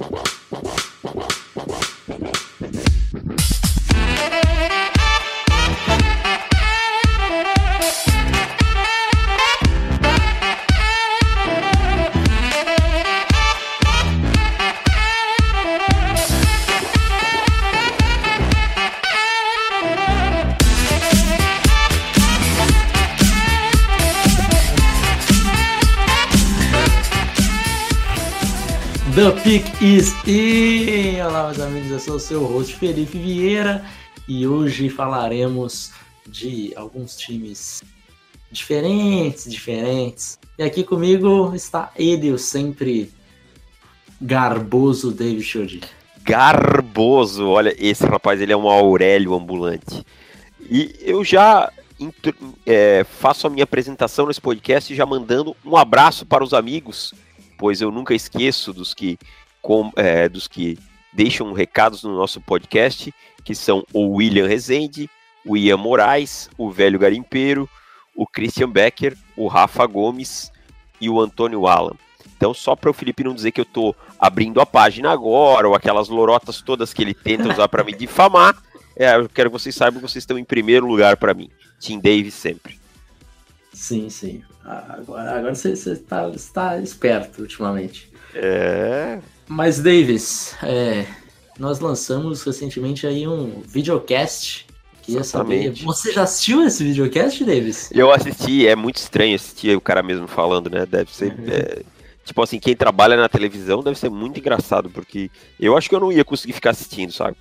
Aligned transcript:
Wow. 0.00 0.29
Is 30.00 30.14
in! 30.26 31.20
Olá, 31.20 31.48
meus 31.48 31.60
amigos, 31.60 31.90
eu 31.90 32.00
sou 32.00 32.14
o 32.14 32.18
seu 32.18 32.44
host 32.46 32.74
Felipe 32.76 33.18
Vieira 33.18 33.84
e 34.26 34.46
hoje 34.46 34.88
falaremos 34.88 35.92
de 36.26 36.72
alguns 36.74 37.18
times 37.18 37.82
diferentes, 38.50 39.44
diferentes. 39.44 40.38
E 40.58 40.62
aqui 40.62 40.84
comigo 40.84 41.54
está 41.54 41.92
ele, 41.94 42.32
o 42.32 42.38
sempre 42.38 43.12
garboso 44.18 45.12
David 45.12 45.42
Shoddy. 45.42 45.82
Garboso, 46.22 47.46
olha, 47.46 47.76
esse 47.78 48.06
rapaz 48.06 48.40
ele 48.40 48.54
é 48.54 48.56
um 48.56 48.70
Aurélio 48.70 49.34
ambulante. 49.34 50.02
E 50.62 50.96
eu 51.02 51.22
já 51.22 51.70
é, 52.64 53.04
faço 53.04 53.46
a 53.46 53.50
minha 53.50 53.64
apresentação 53.64 54.26
nesse 54.26 54.40
podcast 54.40 54.94
já 54.94 55.04
mandando 55.04 55.54
um 55.62 55.76
abraço 55.76 56.24
para 56.24 56.42
os 56.42 56.54
amigos 56.54 57.12
pois 57.60 57.82
eu 57.82 57.90
nunca 57.90 58.14
esqueço 58.14 58.72
dos 58.72 58.94
que, 58.94 59.18
com, 59.60 59.90
é, 59.96 60.28
dos 60.28 60.48
que 60.48 60.78
deixam 61.12 61.52
recados 61.52 62.02
no 62.02 62.16
nosso 62.16 62.40
podcast, 62.40 63.12
que 63.44 63.54
são 63.54 63.84
o 63.92 64.16
William 64.16 64.46
Rezende, 64.46 65.08
o 65.44 65.56
Ian 65.56 65.76
Moraes, 65.76 66.48
o 66.56 66.70
Velho 66.70 66.98
Garimpeiro, 66.98 67.68
o 68.14 68.26
Christian 68.26 68.70
Becker, 68.70 69.16
o 69.36 69.48
Rafa 69.48 69.86
Gomes 69.86 70.52
e 71.00 71.08
o 71.08 71.20
Antônio 71.20 71.66
Alan. 71.66 71.94
Então, 72.36 72.54
só 72.54 72.74
para 72.74 72.90
o 72.90 72.94
Felipe 72.94 73.24
não 73.24 73.34
dizer 73.34 73.52
que 73.52 73.60
eu 73.60 73.64
estou 73.64 73.94
abrindo 74.18 74.60
a 74.60 74.66
página 74.66 75.10
agora, 75.10 75.68
ou 75.68 75.74
aquelas 75.74 76.08
lorotas 76.08 76.62
todas 76.62 76.92
que 76.92 77.02
ele 77.02 77.14
tenta 77.14 77.48
usar 77.48 77.68
para 77.68 77.84
me 77.84 77.92
difamar, 77.92 78.56
é, 78.96 79.14
eu 79.16 79.28
quero 79.28 79.50
que 79.50 79.58
vocês 79.58 79.74
saibam 79.74 80.00
que 80.00 80.08
vocês 80.08 80.22
estão 80.22 80.38
em 80.38 80.44
primeiro 80.44 80.86
lugar 80.86 81.16
para 81.16 81.34
mim. 81.34 81.50
Tim 81.78 81.98
Davis 81.98 82.34
sempre. 82.34 82.78
Sim, 83.72 84.10
sim. 84.10 84.42
Agora, 84.64 85.38
agora 85.38 85.54
você 85.54 85.72
está 85.72 86.28
está 86.28 86.78
esperto 86.78 87.42
ultimamente. 87.42 88.10
É. 88.34 89.20
Mas, 89.50 89.80
Davis, 89.80 90.54
é, 90.62 91.04
nós 91.58 91.80
lançamos 91.80 92.40
recentemente 92.44 93.04
aí 93.04 93.26
um 93.26 93.60
videocast. 93.66 94.64
Queria 95.02 95.24
saber. 95.24 95.72
Você 95.82 96.12
já 96.12 96.22
assistiu 96.22 96.64
esse 96.64 96.84
videocast, 96.84 97.44
Davis? 97.44 97.90
Eu 97.92 98.12
assisti, 98.12 98.68
é 98.68 98.76
muito 98.76 98.98
estranho 98.98 99.34
assistir 99.34 99.76
o 99.76 99.80
cara 99.80 100.04
mesmo 100.04 100.28
falando, 100.28 100.70
né? 100.70 100.86
Deve 100.86 101.12
ser. 101.12 101.36
Uhum. 101.36 101.46
É, 101.48 101.82
tipo 102.24 102.40
assim, 102.40 102.60
quem 102.60 102.76
trabalha 102.76 103.16
na 103.16 103.28
televisão 103.28 103.82
deve 103.82 103.98
ser 103.98 104.08
muito 104.08 104.38
engraçado, 104.38 104.88
porque 104.88 105.28
eu 105.58 105.76
acho 105.76 105.88
que 105.88 105.96
eu 105.96 106.00
não 106.00 106.12
ia 106.12 106.24
conseguir 106.24 106.52
ficar 106.52 106.70
assistindo, 106.70 107.12
sabe? 107.12 107.36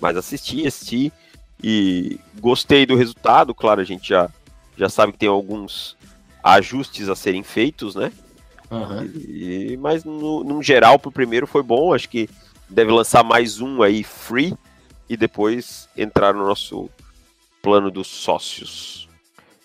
Mas 0.00 0.16
assisti, 0.16 0.66
assisti 0.66 1.12
e 1.62 2.18
gostei 2.40 2.84
do 2.84 2.96
resultado. 2.96 3.54
Claro, 3.54 3.80
a 3.80 3.84
gente 3.84 4.08
já, 4.08 4.28
já 4.76 4.88
sabe 4.88 5.12
que 5.12 5.18
tem 5.18 5.28
alguns 5.28 5.96
ajustes 6.42 7.08
a 7.08 7.14
serem 7.14 7.44
feitos, 7.44 7.94
né? 7.94 8.10
Uhum. 8.70 9.04
E, 9.04 9.76
mas 9.80 10.04
no, 10.04 10.42
no 10.42 10.62
geral, 10.62 10.98
pro 10.98 11.12
primeiro 11.12 11.46
foi 11.46 11.62
bom. 11.62 11.94
Acho 11.94 12.08
que 12.08 12.28
deve 12.68 12.90
lançar 12.90 13.22
mais 13.22 13.60
um 13.60 13.82
aí 13.82 14.02
free 14.02 14.54
e 15.08 15.16
depois 15.16 15.88
entrar 15.96 16.34
no 16.34 16.46
nosso 16.46 16.88
plano 17.62 17.90
dos 17.90 18.06
sócios. 18.06 19.08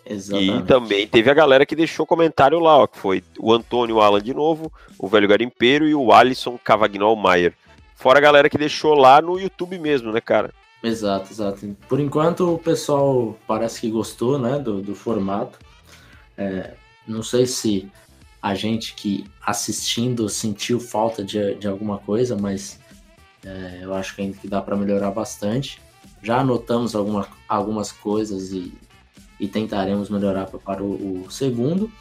Exatamente. 0.06 0.64
E 0.64 0.64
também 0.64 1.08
teve 1.08 1.30
a 1.30 1.34
galera 1.34 1.66
que 1.66 1.76
deixou 1.76 2.06
comentário 2.06 2.60
lá, 2.60 2.78
ó, 2.78 2.88
que 2.88 2.98
foi 2.98 3.24
o 3.40 3.54
Antônio 3.54 4.00
Alan 4.02 4.22
de 4.22 4.34
novo, 4.34 4.72
o 4.98 5.08
Velho 5.08 5.28
Garimpeiro 5.28 5.88
e 5.88 5.94
o 5.94 6.12
Alisson 6.12 6.58
Cavagnol 6.58 7.16
Maier. 7.16 7.54
Fora 7.96 8.18
a 8.18 8.22
galera 8.22 8.50
que 8.50 8.58
deixou 8.58 8.96
lá 8.96 9.22
no 9.22 9.40
YouTube 9.40 9.78
mesmo, 9.78 10.12
né, 10.12 10.20
cara? 10.20 10.52
Exato, 10.82 11.32
exato. 11.32 11.76
Por 11.88 12.00
enquanto 12.00 12.56
o 12.56 12.58
pessoal 12.58 13.38
parece 13.46 13.82
que 13.82 13.92
gostou, 13.92 14.40
né, 14.40 14.58
do, 14.58 14.82
do 14.82 14.96
formato. 14.96 15.60
É, 16.38 16.74
não 17.06 17.22
sei 17.22 17.46
se 17.46 17.92
a 18.42 18.56
gente 18.56 18.94
que 18.94 19.26
assistindo 19.46 20.30
sentiu 20.30 20.80
falta 20.80 21.24
de, 21.24 21.56
de 21.56 21.68
alguma 21.68 21.98
coisa, 21.98 22.38
mas 22.38 22.80
é, 23.44 23.80
eu 23.82 23.94
acho 23.94 24.16
que 24.16 24.22
ainda 24.22 24.38
que 24.38 24.48
dá 24.48 24.62
para 24.62 24.76
melhorar 24.76 25.12
bastante. 25.12 25.82
Já 26.22 26.40
anotamos 26.40 26.96
alguma, 26.96 27.28
algumas 27.48 27.92
coisas 27.92 28.52
e, 28.52 28.74
e 29.40 29.48
tentaremos 29.48 30.10
melhorar 30.10 30.46
para 30.48 30.84
o, 30.84 31.26
o 31.26 31.32
segundo, 31.32 31.92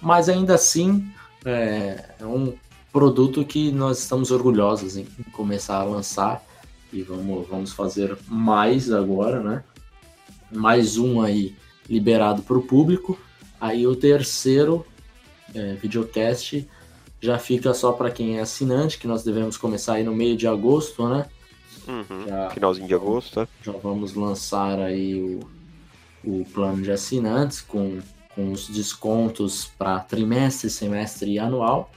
mas 0.00 0.28
ainda 0.28 0.54
assim 0.54 1.08
é, 1.44 2.04
é, 2.18 2.26
um 2.26 2.54
produto 2.92 3.44
que 3.44 3.70
nós 3.72 3.98
estamos 3.98 4.30
orgulhosos 4.30 4.96
em 4.96 5.04
começar 5.32 5.76
a 5.76 5.84
lançar 5.84 6.44
e 6.92 7.02
vamos, 7.02 7.48
vamos 7.48 7.72
fazer 7.72 8.16
mais 8.28 8.92
agora, 8.92 9.42
né? 9.42 9.64
Mais 10.52 10.96
um 10.96 11.20
aí 11.20 11.56
liberado 11.88 12.42
para 12.42 12.56
o 12.56 12.62
público. 12.62 13.18
Aí 13.60 13.86
o 13.86 13.96
terceiro 13.96 14.86
é, 15.54 15.74
videocast 15.74 16.66
já 17.24 17.38
fica 17.38 17.72
só 17.72 17.92
para 17.92 18.10
quem 18.10 18.38
é 18.38 18.42
assinante, 18.42 18.98
que 18.98 19.06
nós 19.06 19.24
devemos 19.24 19.56
começar 19.56 19.94
aí 19.94 20.04
no 20.04 20.14
meio 20.14 20.36
de 20.36 20.46
agosto, 20.46 21.08
né? 21.08 21.26
Uhum, 21.88 22.28
já, 22.28 22.50
finalzinho 22.50 22.86
de 22.86 22.94
agosto, 22.94 23.34
tá? 23.34 23.48
Já 23.62 23.72
vamos 23.72 24.14
lançar 24.14 24.78
aí 24.78 25.22
o, 25.22 25.40
o 26.22 26.44
plano 26.52 26.82
de 26.82 26.90
assinantes 26.90 27.62
com, 27.62 27.98
com 28.34 28.52
os 28.52 28.68
descontos 28.68 29.66
para 29.78 30.00
trimestre, 30.00 30.68
semestre 30.68 31.32
e 31.32 31.38
anual. 31.38 31.90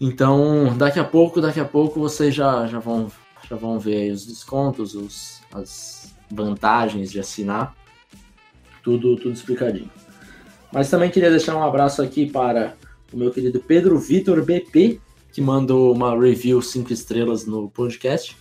Então, 0.00 0.76
daqui 0.76 0.98
a 0.98 1.04
pouco, 1.04 1.40
daqui 1.40 1.60
a 1.60 1.64
pouco 1.64 2.00
vocês 2.00 2.34
já, 2.34 2.66
já, 2.66 2.80
vão, 2.80 3.10
já 3.48 3.54
vão 3.54 3.78
ver 3.78 4.12
os 4.12 4.26
descontos, 4.26 4.94
os, 4.94 5.40
as 5.52 6.14
vantagens 6.30 7.10
de 7.10 7.20
assinar. 7.20 7.76
Tudo, 8.82 9.16
tudo 9.16 9.32
explicadinho. 9.32 9.90
Mas 10.72 10.90
também 10.90 11.10
queria 11.10 11.30
deixar 11.30 11.56
um 11.56 11.62
abraço 11.62 12.02
aqui 12.02 12.26
para 12.26 12.76
o 13.12 13.16
meu 13.16 13.30
querido 13.30 13.60
Pedro 13.60 13.98
Vitor 13.98 14.44
BP, 14.44 15.00
que 15.32 15.40
mandou 15.40 15.92
uma 15.92 16.18
review 16.18 16.60
5 16.60 16.92
estrelas 16.92 17.46
no 17.46 17.70
podcast. 17.70 18.36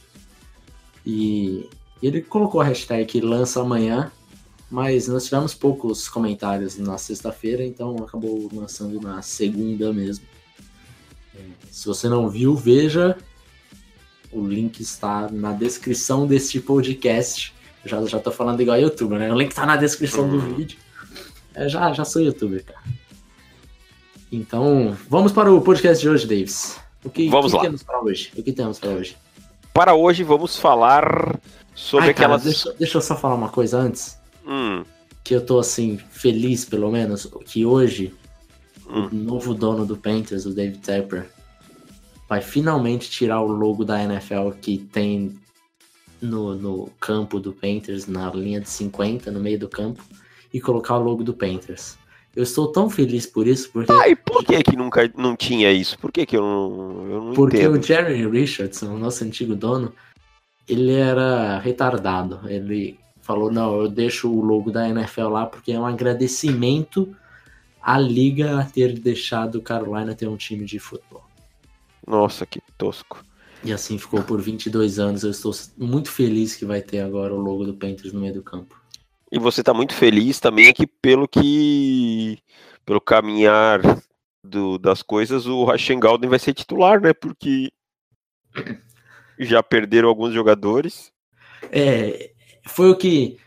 E 1.05 1.69
ele 2.03 2.21
colocou 2.21 2.59
a 2.59 2.65
hashtag 2.65 3.21
lança 3.21 3.61
amanhã, 3.61 4.11
mas 4.69 5.07
nós 5.07 5.25
tivemos 5.25 5.53
poucos 5.53 6.09
comentários 6.09 6.77
na 6.77 6.97
sexta-feira, 6.97 7.63
então 7.63 7.95
acabou 7.97 8.49
lançando 8.53 8.99
na 8.99 9.21
segunda 9.21 9.93
mesmo. 9.93 10.25
Se 11.71 11.85
você 11.87 12.09
não 12.09 12.29
viu, 12.29 12.55
veja. 12.55 13.17
O 14.31 14.45
link 14.45 14.81
está 14.81 15.29
na 15.31 15.53
descrição 15.53 16.27
deste 16.27 16.59
podcast. 16.59 17.53
já, 17.85 18.03
já 18.05 18.19
tô 18.19 18.31
falando 18.31 18.59
igual 18.61 18.77
youtuber, 18.77 19.17
né? 19.17 19.31
O 19.31 19.37
link 19.37 19.51
está 19.51 19.65
na 19.65 19.77
descrição 19.77 20.27
do 20.27 20.35
uhum. 20.35 20.55
vídeo. 20.55 20.77
É, 21.57 21.67
já, 21.67 21.91
já 21.91 22.05
sou 22.05 22.21
youtuber, 22.21 22.63
cara. 22.63 22.83
Então, 24.31 24.95
vamos 25.09 25.31
para 25.31 25.51
o 25.51 25.59
podcast 25.59 25.99
de 25.99 26.07
hoje, 26.07 26.27
Davis. 26.27 26.79
O 27.03 27.09
que, 27.09 27.27
vamos 27.29 27.51
que 27.51 27.57
lá. 27.57 27.63
temos 27.63 27.81
para 27.81 27.99
hoje? 27.99 28.31
O 28.37 28.43
que 28.43 28.53
temos 28.53 28.77
para 28.77 28.91
hoje? 28.91 29.17
Para 29.73 29.95
hoje 29.95 30.23
vamos 30.23 30.55
falar 30.55 31.39
sobre 31.73 32.05
Ai, 32.05 32.11
aquelas. 32.11 32.43
Cara, 32.43 32.53
deixa, 32.53 32.73
deixa, 32.73 32.97
eu 32.97 33.01
só 33.01 33.15
falar 33.15 33.33
uma 33.33 33.49
coisa 33.49 33.79
antes. 33.79 34.19
Hum. 34.45 34.83
Que 35.23 35.35
eu 35.35 35.43
tô 35.43 35.57
assim, 35.57 35.97
feliz 36.11 36.63
pelo 36.63 36.91
menos, 36.91 37.27
que 37.45 37.65
hoje 37.65 38.13
hum. 38.87 39.07
o 39.07 39.15
novo 39.15 39.55
dono 39.55 39.83
do 39.83 39.97
Panthers, 39.97 40.45
o 40.45 40.53
David 40.53 40.77
Tepper, 40.77 41.27
vai 42.29 42.39
finalmente 42.39 43.09
tirar 43.09 43.41
o 43.41 43.47
logo 43.47 43.83
da 43.83 44.03
NFL 44.03 44.51
que 44.61 44.77
tem 44.77 45.35
no, 46.21 46.53
no 46.53 46.89
campo 46.99 47.39
do 47.39 47.51
Panthers, 47.51 48.05
na 48.05 48.29
linha 48.29 48.61
de 48.61 48.69
50, 48.69 49.31
no 49.31 49.39
meio 49.39 49.57
do 49.57 49.67
campo 49.67 50.03
e 50.53 50.61
colocar 50.61 50.97
o 50.97 51.03
logo 51.03 51.23
do 51.23 51.33
Panthers. 51.33 51.97
Eu 52.35 52.43
estou 52.43 52.71
tão 52.71 52.89
feliz 52.89 53.25
por 53.25 53.47
isso, 53.47 53.69
porque... 53.71 53.91
Ah, 53.91 54.07
e 54.07 54.15
por 54.15 54.43
que 54.43 54.61
que 54.61 54.75
nunca 54.75 55.11
não 55.17 55.35
tinha 55.35 55.71
isso? 55.71 55.97
Por 55.97 56.11
que 56.11 56.25
que 56.25 56.37
eu 56.37 56.41
não, 56.41 57.11
eu 57.11 57.23
não 57.25 57.33
Porque 57.33 57.57
entendo? 57.57 57.79
o 57.79 57.81
Jerry 57.81 58.29
Richardson, 58.29 58.93
o 58.93 58.99
nosso 58.99 59.23
antigo 59.23 59.55
dono, 59.55 59.91
ele 60.67 60.93
era 60.93 61.57
retardado. 61.59 62.41
Ele 62.47 62.99
falou, 63.21 63.51
não, 63.51 63.81
eu 63.81 63.89
deixo 63.89 64.31
o 64.31 64.41
logo 64.41 64.71
da 64.71 64.87
NFL 64.87 65.29
lá 65.29 65.45
porque 65.47 65.71
é 65.71 65.79
um 65.79 65.85
agradecimento 65.85 67.15
à 67.81 67.97
liga 67.97 68.59
a 68.59 68.65
ter 68.65 68.99
deixado 68.99 69.61
Carolina 69.61 70.13
ter 70.13 70.27
um 70.27 70.37
time 70.37 70.63
de 70.63 70.77
futebol. 70.77 71.25
Nossa, 72.05 72.45
que 72.45 72.61
tosco. 72.77 73.23
E 73.63 73.73
assim 73.73 73.97
ficou 73.97 74.21
por 74.21 74.39
22 74.39 74.99
anos. 74.99 75.23
Eu 75.23 75.31
estou 75.31 75.51
muito 75.77 76.11
feliz 76.11 76.55
que 76.55 76.65
vai 76.65 76.81
ter 76.81 76.99
agora 76.99 77.33
o 77.33 77.39
logo 77.39 77.65
do 77.65 77.73
Panthers 77.73 78.13
no 78.13 78.21
meio 78.21 78.35
do 78.35 78.43
campo. 78.43 78.79
E 79.31 79.39
você 79.39 79.61
está 79.61 79.73
muito 79.73 79.93
feliz 79.93 80.39
também 80.39 80.73
que 80.73 80.87
pelo 80.87 81.27
que 81.27 82.39
pelo 82.85 83.01
caminhar 83.01 83.81
do, 84.43 84.77
das 84.77 85.01
coisas 85.01 85.45
o 85.45 85.65
Rashen 85.65 85.99
Galden 85.99 86.29
vai 86.29 86.39
ser 86.39 86.53
titular, 86.53 87.01
né? 87.01 87.13
Porque 87.13 87.69
Já 89.39 89.61
perderam 89.61 90.09
alguns 90.09 90.33
jogadores. 90.33 91.11
É, 91.71 92.31
foi 92.65 92.89
o 92.89 92.97
que. 92.97 93.37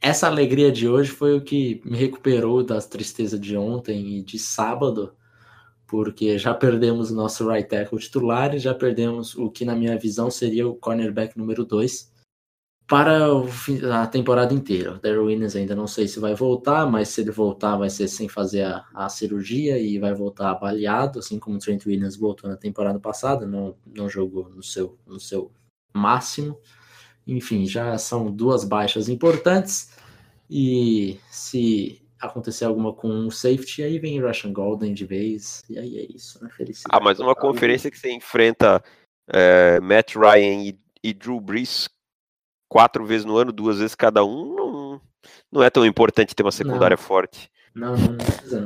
Essa 0.00 0.26
alegria 0.26 0.70
de 0.70 0.86
hoje 0.86 1.10
foi 1.10 1.34
o 1.34 1.40
que 1.40 1.80
me 1.82 1.96
recuperou 1.96 2.62
das 2.62 2.86
tristezas 2.86 3.40
de 3.40 3.56
ontem 3.56 4.18
e 4.18 4.22
de 4.22 4.38
sábado, 4.38 5.14
porque 5.86 6.36
já 6.36 6.52
perdemos 6.52 7.10
o 7.10 7.14
nosso 7.14 7.48
right 7.48 7.66
tackle 7.66 7.98
titular 7.98 8.54
e 8.54 8.58
já 8.58 8.74
perdemos 8.74 9.34
o 9.34 9.50
que, 9.50 9.64
na 9.64 9.74
minha 9.74 9.98
visão, 9.98 10.30
seria 10.30 10.68
o 10.68 10.74
cornerback 10.74 11.38
número 11.38 11.64
2 11.64 12.12
para 12.86 13.16
a 14.02 14.06
temporada 14.06 14.52
inteira. 14.52 14.92
O 14.92 14.98
Darryl 14.98 15.24
Williams 15.24 15.56
ainda 15.56 15.74
não 15.74 15.86
sei 15.86 16.06
se 16.06 16.20
vai 16.20 16.34
voltar, 16.34 16.86
mas 16.86 17.08
se 17.08 17.22
ele 17.22 17.30
voltar 17.30 17.76
vai 17.76 17.88
ser 17.88 18.08
sem 18.08 18.28
fazer 18.28 18.64
a, 18.64 18.84
a 18.94 19.08
cirurgia 19.08 19.78
e 19.78 19.98
vai 19.98 20.12
voltar 20.12 20.50
avaliado, 20.50 21.18
assim 21.18 21.38
como 21.38 21.56
o 21.56 21.58
Trent 21.58 21.86
Williams 21.86 22.16
voltou 22.16 22.48
na 22.48 22.56
temporada 22.56 22.98
passada, 23.00 23.46
não, 23.46 23.74
não 23.86 24.08
jogou 24.08 24.50
no 24.50 24.62
seu, 24.62 24.98
no 25.06 25.18
seu 25.18 25.50
máximo. 25.94 26.58
Enfim, 27.26 27.64
já 27.66 27.96
são 27.96 28.30
duas 28.30 28.64
baixas 28.64 29.08
importantes 29.08 29.92
e 30.50 31.18
se 31.30 32.02
acontecer 32.20 32.66
alguma 32.66 32.92
com 32.92 33.26
o 33.26 33.30
safety, 33.30 33.82
aí 33.82 33.98
vem 33.98 34.20
Russian 34.20 34.52
Golden 34.52 34.92
de 34.92 35.06
vez, 35.06 35.62
e 35.68 35.78
aí 35.78 35.98
é 35.98 36.06
isso, 36.14 36.42
né? 36.42 36.50
Felicidade. 36.50 36.90
Ah, 36.90 37.00
mas 37.02 37.18
uma 37.18 37.34
conferência 37.34 37.90
que 37.90 37.98
você 37.98 38.12
enfrenta 38.12 38.82
é, 39.28 39.80
Matt 39.80 40.16
Ryan 40.16 40.62
e, 40.62 40.78
e 41.02 41.12
Drew 41.14 41.40
Brees 41.40 41.88
quatro 42.74 43.06
vezes 43.06 43.24
no 43.24 43.36
ano, 43.38 43.52
duas 43.52 43.78
vezes 43.78 43.94
cada 43.94 44.24
um, 44.24 44.52
não, 44.52 45.00
não 45.52 45.62
é 45.62 45.70
tão 45.70 45.86
importante 45.86 46.34
ter 46.34 46.42
uma 46.42 46.50
secundária 46.50 46.96
não. 46.96 47.02
forte. 47.04 47.48
Não, 47.72 47.96
não, 47.96 48.16
precisa 48.16 48.60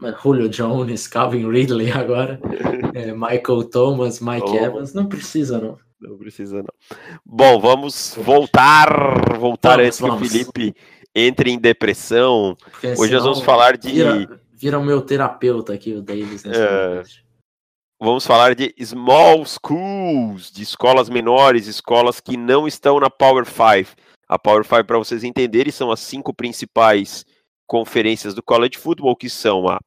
não. 0.00 0.18
Julio 0.22 0.48
Jones, 0.48 1.06
Calvin 1.06 1.46
Ridley 1.46 1.92
agora, 1.92 2.40
é, 2.94 3.12
Michael 3.12 3.64
Thomas, 3.70 4.18
Mike 4.18 4.48
oh. 4.48 4.56
Evans, 4.56 4.94
não 4.94 5.04
precisa 5.04 5.58
não. 5.58 5.76
Não 6.00 6.16
precisa 6.16 6.56
não. 6.56 6.98
Bom, 7.22 7.60
vamos 7.60 8.16
voltar, 8.16 9.36
voltar 9.38 9.76
vamos, 9.76 9.86
antes 9.86 10.00
vamos. 10.00 10.18
que 10.18 10.24
o 10.24 10.30
Felipe 10.30 10.76
entre 11.14 11.50
em 11.50 11.58
depressão. 11.58 12.56
Porque 12.58 12.94
Hoje 12.96 13.12
nós 13.12 13.24
vamos 13.24 13.42
falar 13.42 13.76
de... 13.76 13.92
Vira, 13.92 14.40
vira 14.54 14.78
o 14.78 14.84
meu 14.84 15.02
terapeuta 15.02 15.74
aqui, 15.74 15.92
o 15.92 16.00
Davis. 16.00 16.46
É, 16.46 17.02
vamos 18.02 18.26
falar 18.26 18.54
de 18.56 18.74
small 18.84 19.44
schools, 19.46 20.50
de 20.50 20.62
escolas 20.62 21.08
menores, 21.08 21.68
escolas 21.68 22.18
que 22.18 22.36
não 22.36 22.66
estão 22.66 22.98
na 22.98 23.08
Power 23.08 23.46
5. 23.46 23.96
A 24.28 24.38
Power 24.38 24.64
5, 24.64 24.84
para 24.84 24.98
vocês 24.98 25.22
entenderem, 25.22 25.70
são 25.70 25.90
as 25.90 26.00
cinco 26.00 26.34
principais 26.34 27.24
conferências 27.64 28.34
do 28.34 28.42
college 28.42 28.76
football, 28.76 29.14
que 29.14 29.30
são 29.30 29.68
a 29.68 29.78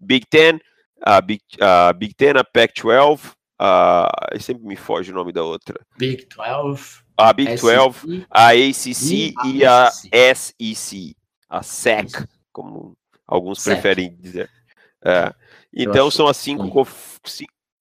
Big 0.00 0.26
Ten, 0.28 0.58
a 1.00 1.20
Big, 1.20 1.40
a 1.60 1.92
Big 1.92 2.14
Ten, 2.14 2.32
a 2.36 2.42
Pac-12, 2.44 3.32
a... 3.60 4.10
sempre 4.40 4.66
me 4.66 4.76
foge 4.76 5.12
o 5.12 5.14
nome 5.14 5.32
da 5.32 5.44
outra. 5.44 5.80
Big 5.96 6.26
12. 6.26 7.04
A 7.16 7.32
Big 7.32 7.54
12, 7.54 8.26
a 8.28 8.48
ACC 8.48 9.12
e, 9.12 9.34
e 9.58 9.64
a, 9.64 9.88
SEC, 9.90 11.14
a 11.48 11.62
SEC, 11.62 12.26
como 12.52 12.96
alguns 13.24 13.62
SEC. 13.62 13.72
preferem 13.72 14.16
dizer. 14.18 14.50
É. 15.04 15.34
Então 15.72 16.10
são 16.10 16.26
as 16.26 16.36
cinco. 16.36 16.68
Conf... 16.70 17.18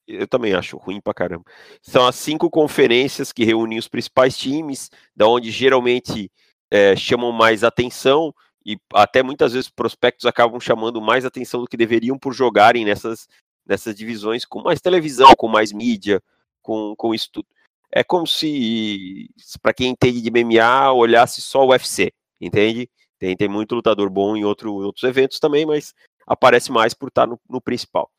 Eu 0.05 0.27
também 0.27 0.53
acho 0.53 0.77
ruim 0.77 0.99
pra 0.99 1.13
caramba. 1.13 1.45
São 1.81 2.05
as 2.05 2.15
cinco 2.15 2.49
conferências 2.49 3.31
que 3.31 3.45
reúnem 3.45 3.79
os 3.79 3.87
principais 3.87 4.37
times, 4.37 4.89
da 5.15 5.27
onde 5.27 5.49
geralmente 5.49 6.29
é, 6.69 6.95
chamam 6.95 7.31
mais 7.31 7.63
atenção 7.63 8.33
e 8.65 8.77
até 8.93 9.21
muitas 9.21 9.53
vezes 9.53 9.69
prospectos 9.69 10.25
acabam 10.25 10.59
chamando 10.59 11.01
mais 11.01 11.25
atenção 11.25 11.61
do 11.61 11.67
que 11.67 11.77
deveriam 11.77 12.17
por 12.17 12.33
jogarem 12.33 12.85
nessas, 12.85 13.27
nessas 13.65 13.95
divisões 13.95 14.45
com 14.45 14.61
mais 14.61 14.81
televisão, 14.81 15.33
com 15.37 15.47
mais 15.47 15.71
mídia, 15.71 16.21
com, 16.61 16.95
com 16.97 17.13
isso 17.13 17.29
tudo. 17.31 17.47
É 17.91 18.03
como 18.03 18.25
se, 18.25 19.29
para 19.61 19.73
quem 19.73 19.89
entende 19.89 20.21
de 20.21 20.31
MMA, 20.31 20.91
olhasse 20.93 21.41
só 21.41 21.63
o 21.63 21.69
UFC, 21.69 22.11
entende? 22.41 22.89
Tem, 23.19 23.35
tem 23.37 23.47
muito 23.47 23.75
lutador 23.75 24.09
bom 24.09 24.35
em 24.35 24.43
outro, 24.43 24.73
outros 24.73 25.03
eventos 25.03 25.39
também, 25.39 25.65
mas 25.65 25.93
aparece 26.25 26.71
mais 26.71 26.93
por 26.93 27.09
estar 27.09 27.27
no, 27.27 27.39
no 27.49 27.61
principal. 27.61 28.09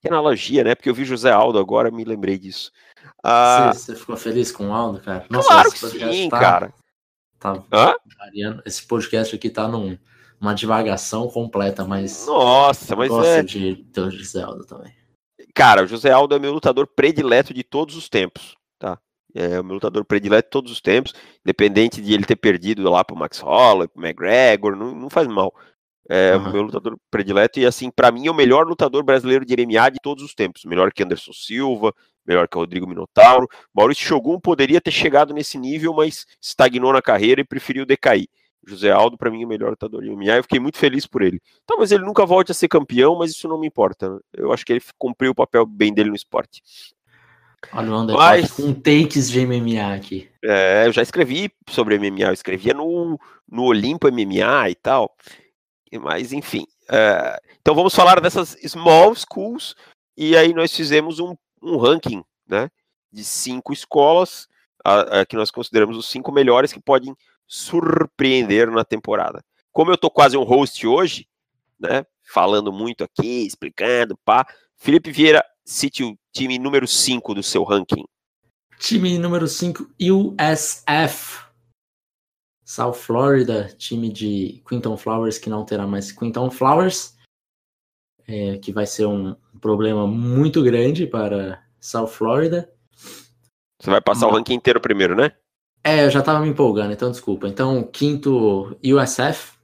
Que 0.00 0.08
analogia, 0.08 0.62
né? 0.62 0.74
Porque 0.74 0.90
eu 0.90 0.94
vi 0.94 1.04
José 1.04 1.30
Aldo 1.30 1.58
agora, 1.58 1.90
me 1.90 2.04
lembrei 2.04 2.38
disso. 2.38 2.70
Ah, 3.22 3.72
você, 3.72 3.92
você, 3.92 3.96
ficou 3.96 4.16
feliz 4.16 4.52
com 4.52 4.68
o 4.68 4.72
Aldo, 4.72 5.00
cara? 5.00 5.26
Nossa, 5.30 5.48
claro 5.48 5.72
que 5.72 5.78
sim, 5.78 6.28
tá, 6.28 6.38
cara. 6.38 6.74
Tá 7.38 7.64
variando. 8.18 8.62
Esse 8.64 8.86
podcast 8.86 9.34
aqui 9.34 9.50
tá 9.50 9.68
num, 9.68 9.98
numa 10.40 10.54
divagação 10.54 11.28
completa, 11.28 11.84
mas. 11.84 12.26
Nossa, 12.26 12.94
mas 12.96 13.08
gosto 13.08 13.28
é. 13.28 13.42
de 13.42 13.76
ter 13.92 14.00
o 14.00 14.10
José 14.10 14.42
Aldo 14.42 14.64
também. 14.64 14.92
Cara, 15.54 15.84
o 15.84 15.86
José 15.86 16.10
Aldo 16.10 16.34
é 16.34 16.38
meu 16.38 16.52
lutador 16.52 16.86
predileto 16.86 17.54
de 17.54 17.62
todos 17.62 17.96
os 17.96 18.08
tempos, 18.08 18.56
tá? 18.78 18.98
É 19.34 19.60
o 19.60 19.64
meu 19.64 19.74
lutador 19.74 20.04
predileto 20.04 20.46
de 20.46 20.50
todos 20.50 20.72
os 20.72 20.80
tempos, 20.80 21.14
independente 21.44 22.00
de 22.00 22.12
ele 22.12 22.24
ter 22.24 22.36
perdido 22.36 22.88
lá 22.90 23.02
pro 23.04 23.16
Max 23.16 23.38
Holloway, 23.40 23.88
pro 23.88 24.04
McGregor, 24.04 24.76
não, 24.76 24.94
não 24.94 25.10
faz 25.10 25.26
mal. 25.26 25.54
É 26.08 26.36
uhum. 26.36 26.48
o 26.48 26.52
meu 26.52 26.62
lutador 26.62 26.96
predileto 27.10 27.58
e, 27.58 27.66
assim, 27.66 27.90
para 27.90 28.12
mim 28.12 28.26
é 28.28 28.30
o 28.30 28.34
melhor 28.34 28.66
lutador 28.66 29.02
brasileiro 29.02 29.44
de 29.44 29.56
MMA 29.56 29.90
de 29.90 29.98
todos 30.00 30.22
os 30.22 30.34
tempos. 30.34 30.64
Melhor 30.64 30.92
que 30.92 31.02
Anderson 31.02 31.32
Silva, 31.32 31.92
melhor 32.24 32.46
que 32.46 32.56
Rodrigo 32.56 32.86
Minotauro. 32.86 33.48
Maurício 33.74 34.06
Shogun 34.06 34.38
poderia 34.38 34.80
ter 34.80 34.92
chegado 34.92 35.34
nesse 35.34 35.58
nível, 35.58 35.92
mas 35.92 36.24
estagnou 36.40 36.92
na 36.92 37.02
carreira 37.02 37.40
e 37.40 37.44
preferiu 37.44 37.84
decair. 37.84 38.28
José 38.66 38.90
Aldo, 38.90 39.16
para 39.16 39.30
mim, 39.30 39.42
é 39.42 39.46
o 39.46 39.48
melhor 39.48 39.70
lutador 39.70 40.02
de 40.02 40.10
MMA. 40.10 40.36
Eu 40.36 40.42
fiquei 40.42 40.58
muito 40.58 40.76
feliz 40.76 41.06
por 41.06 41.22
ele. 41.22 41.40
Talvez 41.64 41.92
ele 41.92 42.04
nunca 42.04 42.26
volte 42.26 42.50
a 42.50 42.54
ser 42.54 42.68
campeão, 42.68 43.16
mas 43.16 43.30
isso 43.30 43.48
não 43.48 43.60
me 43.60 43.66
importa. 43.66 44.18
Eu 44.32 44.52
acho 44.52 44.64
que 44.64 44.72
ele 44.72 44.82
cumpriu 44.98 45.30
o 45.30 45.34
papel 45.34 45.64
bem 45.64 45.94
dele 45.94 46.10
no 46.10 46.16
esporte. 46.16 46.62
Olha 47.72 47.92
o 47.92 48.06
mas, 48.12 48.50
com 48.50 48.72
takes 48.72 49.30
de 49.30 49.46
MMA 49.46 49.94
aqui. 49.94 50.28
É, 50.44 50.86
eu 50.86 50.92
já 50.92 51.02
escrevi 51.02 51.50
sobre 51.70 51.98
MMA. 51.98 52.26
Eu 52.26 52.32
escrevia 52.32 52.74
no, 52.74 53.18
no 53.48 53.64
Olimpo 53.64 54.10
MMA 54.10 54.70
e 54.70 54.74
tal. 54.74 55.14
Mas, 56.00 56.32
enfim. 56.32 56.66
Uh, 56.84 57.38
então 57.60 57.74
vamos 57.74 57.94
falar 57.94 58.20
dessas 58.20 58.56
small 58.66 59.14
schools. 59.14 59.74
E 60.16 60.36
aí 60.36 60.52
nós 60.52 60.74
fizemos 60.74 61.18
um, 61.20 61.34
um 61.62 61.76
ranking 61.76 62.24
né, 62.48 62.70
de 63.12 63.24
cinco 63.24 63.72
escolas 63.72 64.48
uh, 64.86 65.20
uh, 65.20 65.26
que 65.28 65.36
nós 65.36 65.50
consideramos 65.50 65.96
os 65.96 66.06
cinco 66.06 66.32
melhores 66.32 66.72
que 66.72 66.80
podem 66.80 67.14
surpreender 67.46 68.70
na 68.70 68.84
temporada. 68.84 69.44
Como 69.72 69.90
eu 69.90 69.98
tô 69.98 70.10
quase 70.10 70.36
um 70.36 70.42
host 70.42 70.86
hoje, 70.86 71.28
né? 71.78 72.04
Falando 72.24 72.72
muito 72.72 73.04
aqui, 73.04 73.46
explicando, 73.46 74.16
pá. 74.24 74.46
Felipe 74.76 75.12
Vieira, 75.12 75.44
cite 75.64 76.02
o 76.02 76.18
time 76.32 76.58
número 76.58 76.86
5 76.86 77.34
do 77.34 77.42
seu 77.42 77.62
ranking. 77.62 78.04
Time 78.78 79.18
número 79.18 79.46
5, 79.46 79.88
USF. 80.00 81.45
South 82.66 82.94
Florida, 82.94 83.72
time 83.78 84.12
de 84.12 84.60
Quinton 84.68 84.96
Flowers, 84.96 85.38
que 85.38 85.48
não 85.48 85.64
terá 85.64 85.86
mais 85.86 86.10
Quinton 86.10 86.50
Flowers, 86.50 87.16
é, 88.26 88.58
que 88.58 88.72
vai 88.72 88.84
ser 88.84 89.06
um 89.06 89.36
problema 89.60 90.04
muito 90.04 90.64
grande 90.64 91.06
para 91.06 91.64
South 91.78 92.08
Florida. 92.08 92.68
Você 93.80 93.88
vai 93.88 94.00
passar 94.00 94.26
Mas... 94.26 94.34
o 94.34 94.36
ranking 94.36 94.54
inteiro 94.54 94.80
primeiro, 94.80 95.14
né? 95.14 95.32
É, 95.84 96.04
eu 96.04 96.10
já 96.10 96.20
tava 96.20 96.40
me 96.40 96.48
empolgando, 96.48 96.92
então 96.92 97.08
desculpa. 97.08 97.46
Então, 97.46 97.84
quinto, 97.84 98.76
USF. 98.82 99.56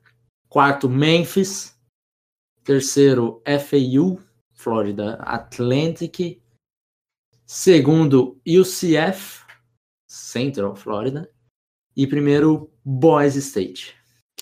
Quarto, 0.49 0.89
Memphis. 0.89 1.77
Terceiro, 2.63 3.43
FAU, 3.45 4.21
Florida 4.55 5.15
Atlantic. 5.15 6.41
Segundo, 7.45 8.41
UCF, 8.47 9.45
Central 10.07 10.77
Florida. 10.77 11.29
E 11.97 12.07
primeiro, 12.07 12.71
Boys 12.85 13.37
State. 13.37 13.95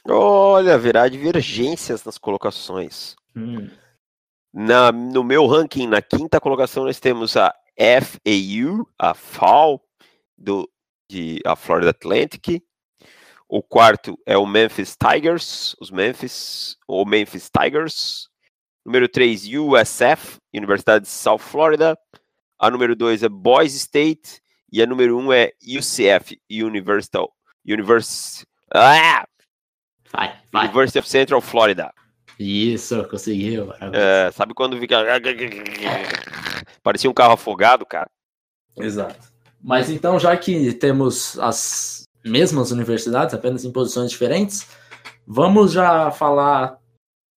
Olha, 0.09 0.75
haverá 0.75 1.09
divergências 1.09 2.04
nas 2.04 2.16
colocações. 2.16 3.16
Hum. 3.37 3.69
Na, 4.52 4.90
no 4.90 5.23
meu 5.23 5.47
ranking, 5.47 5.87
na 5.87 6.00
quinta 6.00 6.40
colocação, 6.40 6.85
nós 6.85 6.99
temos 6.99 7.37
a 7.37 7.54
FAU, 7.76 8.88
a 8.99 9.14
FAU, 9.14 9.80
do, 10.37 10.69
de, 11.09 11.40
a 11.45 11.54
Florida 11.54 11.90
Atlantic. 11.90 12.62
O 13.49 13.62
quarto 13.62 14.19
é 14.25 14.37
o 14.38 14.47
Memphis 14.47 14.97
Tigers, 14.97 15.75
os 15.80 15.90
Memphis, 15.90 16.76
ou 16.87 17.04
Memphis 17.04 17.50
Tigers. 17.50 18.28
Número 18.85 19.09
3, 19.09 19.42
USF, 19.47 20.38
Universidade 20.54 21.04
de 21.04 21.11
South 21.11 21.38
Florida. 21.38 21.99
A 22.59 22.71
número 22.71 22.97
2 22.97 23.23
é 23.23 23.28
Boys 23.28 23.75
State. 23.75 24.40
E 24.73 24.80
a 24.80 24.87
número 24.87 25.19
1 25.19 25.21
um 25.21 25.33
é 25.33 25.50
UCF, 25.62 26.40
University 26.49 27.19
University. 27.66 28.46
Ah! 28.72 29.26
Vai, 30.12 30.38
vai. 30.52 30.66
University 30.66 30.98
of 30.98 31.08
Central 31.08 31.40
Florida. 31.40 31.92
Isso, 32.38 33.06
conseguiu. 33.08 33.72
É, 33.92 34.30
sabe 34.32 34.54
quando 34.54 34.78
fica. 34.78 35.04
Parecia 36.82 37.10
um 37.10 37.14
carro 37.14 37.34
afogado, 37.34 37.84
cara. 37.84 38.08
Exato. 38.76 39.28
Mas 39.62 39.90
então, 39.90 40.18
já 40.18 40.36
que 40.36 40.72
temos 40.72 41.38
as 41.38 42.04
mesmas 42.24 42.70
universidades, 42.70 43.34
apenas 43.34 43.64
em 43.64 43.72
posições 43.72 44.10
diferentes, 44.10 44.66
vamos 45.26 45.72
já 45.72 46.10
falar 46.10 46.78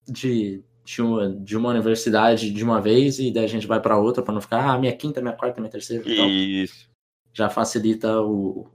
de 0.08 0.64
de 0.84 1.02
uma, 1.02 1.30
de 1.30 1.58
uma 1.58 1.70
universidade 1.70 2.52
de 2.52 2.64
uma 2.64 2.82
vez 2.82 3.20
e 3.20 3.32
daí 3.32 3.46
a 3.46 3.48
gente 3.48 3.68
vai 3.68 3.80
para 3.80 3.98
outra 3.98 4.22
para 4.22 4.34
não 4.34 4.42
ficar, 4.42 4.70
ah, 4.70 4.78
minha 4.78 4.96
quinta, 4.96 5.22
minha 5.22 5.34
quarta, 5.34 5.62
minha 5.62 5.72
terceira. 5.72 6.04
Então, 6.06 6.28
Isso. 6.28 6.90
já 7.32 7.50
facilita 7.50 8.20
o, 8.22 8.68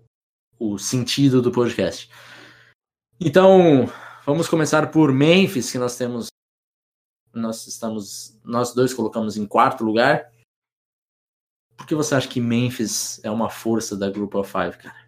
o 0.59 0.79
sentido 0.79 1.43
do 1.43 1.53
podcast. 1.53 2.11
Então, 3.21 3.87
vamos 4.25 4.49
começar 4.49 4.91
por 4.91 5.13
Memphis, 5.13 5.71
que 5.71 5.79
nós 5.79 5.97
temos. 5.97 6.29
Nós 7.33 7.67
estamos. 7.67 8.39
Nós 8.45 8.75
dois 8.75 8.93
colocamos 8.93 9.37
em 9.37 9.47
quarto 9.47 9.85
lugar. 9.85 10.31
Por 11.77 11.87
que 11.87 11.95
você 11.95 12.15
acha 12.15 12.29
que 12.29 12.41
Memphis 12.41 13.23
é 13.23 13.31
uma 13.31 13.51
força 13.51 13.97
da 13.97 14.11
Group 14.11 14.35
of 14.35 14.51
Five, 14.51 14.79
cara? 14.79 15.07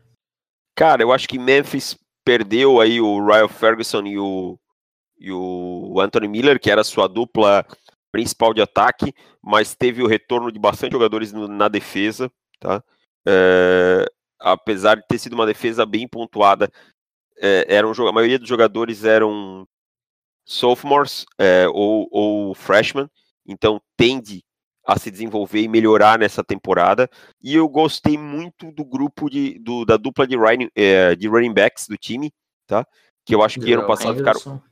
Cara, 0.77 1.03
eu 1.03 1.13
acho 1.13 1.27
que 1.27 1.39
Memphis 1.39 1.97
perdeu 2.25 2.81
aí 2.81 3.01
o 3.01 3.25
Ryan 3.25 3.49
Ferguson 3.49 4.03
e 4.03 4.19
o, 4.19 4.59
e 5.19 5.33
o 5.33 5.99
Anthony 6.01 6.29
Miller, 6.29 6.61
que 6.61 6.71
era 6.71 6.85
sua 6.85 7.09
dupla 7.09 7.67
principal 8.13 8.53
de 8.55 8.61
ataque, 8.61 9.15
mas 9.43 9.75
teve 9.75 10.03
o 10.03 10.07
retorno 10.07 10.53
de 10.53 10.59
bastante 10.59 10.93
jogadores 10.93 11.33
na 11.33 11.69
defesa, 11.69 12.31
tá? 12.61 12.83
É, 13.27 14.07
apesar 14.39 14.97
de 14.97 15.07
ter 15.07 15.19
sido 15.19 15.35
uma 15.35 15.47
defesa 15.47 15.85
bem 15.85 16.07
pontuada, 16.07 16.71
é, 17.41 17.67
eram, 17.69 17.93
a 18.07 18.13
maioria 18.13 18.39
dos 18.39 18.49
jogadores 18.49 19.05
eram 19.05 19.67
sophomores 20.45 21.27
é, 21.39 21.69
ou, 21.69 22.09
ou 22.11 22.55
freshmen, 22.55 23.09
então 23.47 23.81
tende 23.97 24.43
a 24.87 24.99
se 24.99 25.11
desenvolver 25.11 25.61
e 25.61 25.69
melhorar 25.69 26.19
nessa 26.19 26.43
temporada. 26.43 27.11
E 27.43 27.55
eu 27.55 27.69
gostei 27.69 28.17
muito 28.17 28.73
do 28.73 28.85
grupo 28.85 29.29
de, 29.29 29.59
do, 29.59 29.85
da 29.85 29.99
dupla 29.99 30.27
de 30.27 30.35
running, 30.35 30.71
é, 30.75 31.15
de 31.15 31.29
running 31.29 31.53
backs 31.53 31.87
do 31.87 31.97
time, 31.99 32.33
tá? 32.67 32.87
Que 33.27 33.35
eu 33.35 33.43
acho 33.43 33.61
que 33.61 33.73
ano 33.73 33.87
passado 33.87 34.17
ficaram. 34.17 34.63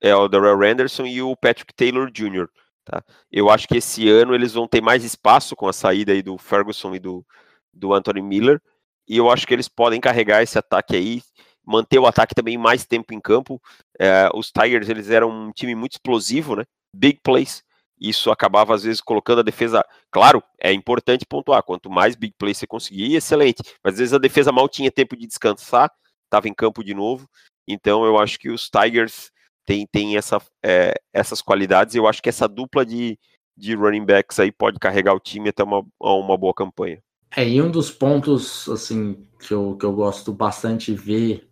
É 0.00 0.14
o 0.14 0.28
Darrell 0.28 0.62
Anderson 0.62 1.04
e 1.04 1.20
o 1.20 1.36
Patrick 1.36 1.74
Taylor 1.74 2.10
Jr. 2.10 2.48
Tá? 2.84 3.02
Eu 3.30 3.50
acho 3.50 3.66
que 3.66 3.78
esse 3.78 4.08
ano 4.08 4.34
eles 4.34 4.52
vão 4.52 4.68
ter 4.68 4.80
mais 4.80 5.04
espaço 5.04 5.56
com 5.56 5.66
a 5.66 5.72
saída 5.72 6.12
aí 6.12 6.22
do 6.22 6.38
Ferguson 6.38 6.94
e 6.94 7.00
do, 7.00 7.26
do 7.72 7.92
Anthony 7.94 8.22
Miller. 8.22 8.60
E 9.08 9.16
eu 9.16 9.30
acho 9.30 9.46
que 9.46 9.54
eles 9.54 9.68
podem 9.68 10.00
carregar 10.00 10.42
esse 10.42 10.58
ataque 10.58 10.94
aí, 10.96 11.22
manter 11.66 11.98
o 11.98 12.06
ataque 12.06 12.34
também 12.34 12.56
mais 12.56 12.86
tempo 12.86 13.12
em 13.12 13.20
campo. 13.20 13.60
É, 13.98 14.28
os 14.34 14.50
Tigers 14.50 14.88
eles 14.88 15.10
eram 15.10 15.30
um 15.30 15.52
time 15.52 15.74
muito 15.74 15.92
explosivo, 15.92 16.56
né? 16.56 16.64
Big 16.94 17.20
plays 17.22 17.62
isso 18.00 18.30
acabava 18.30 18.74
às 18.74 18.82
vezes 18.82 19.00
colocando 19.00 19.40
a 19.40 19.44
defesa. 19.44 19.84
Claro, 20.10 20.42
é 20.58 20.72
importante 20.72 21.26
pontuar. 21.26 21.62
Quanto 21.62 21.90
mais 21.90 22.16
big 22.16 22.34
play 22.38 22.54
você 22.54 22.66
conseguir, 22.66 23.14
excelente. 23.14 23.62
Mas 23.84 23.94
às 23.94 23.98
vezes 23.98 24.14
a 24.14 24.18
defesa 24.18 24.50
mal 24.50 24.68
tinha 24.68 24.90
tempo 24.90 25.14
de 25.16 25.26
descansar, 25.26 25.92
estava 26.24 26.48
em 26.48 26.54
campo 26.54 26.82
de 26.82 26.94
novo. 26.94 27.28
Então 27.68 28.04
eu 28.04 28.18
acho 28.18 28.38
que 28.38 28.48
os 28.48 28.70
Tigers 28.70 29.30
têm, 29.66 29.86
têm 29.86 30.16
essa, 30.16 30.40
é, 30.64 30.94
essas 31.12 31.42
qualidades. 31.42 31.94
Eu 31.94 32.08
acho 32.08 32.22
que 32.22 32.30
essa 32.30 32.48
dupla 32.48 32.86
de, 32.86 33.18
de 33.56 33.74
running 33.74 34.06
backs 34.06 34.40
aí 34.40 34.50
pode 34.50 34.78
carregar 34.78 35.12
o 35.12 35.20
time 35.20 35.50
até 35.50 35.62
uma, 35.62 35.84
uma 36.00 36.38
boa 36.38 36.54
campanha. 36.54 37.02
É, 37.36 37.48
e 37.48 37.62
um 37.62 37.70
dos 37.70 37.90
pontos 37.90 38.68
assim 38.68 39.26
que 39.38 39.54
eu, 39.54 39.76
que 39.76 39.84
eu 39.84 39.92
gosto 39.92 40.32
bastante 40.32 40.92
ver 40.92 41.48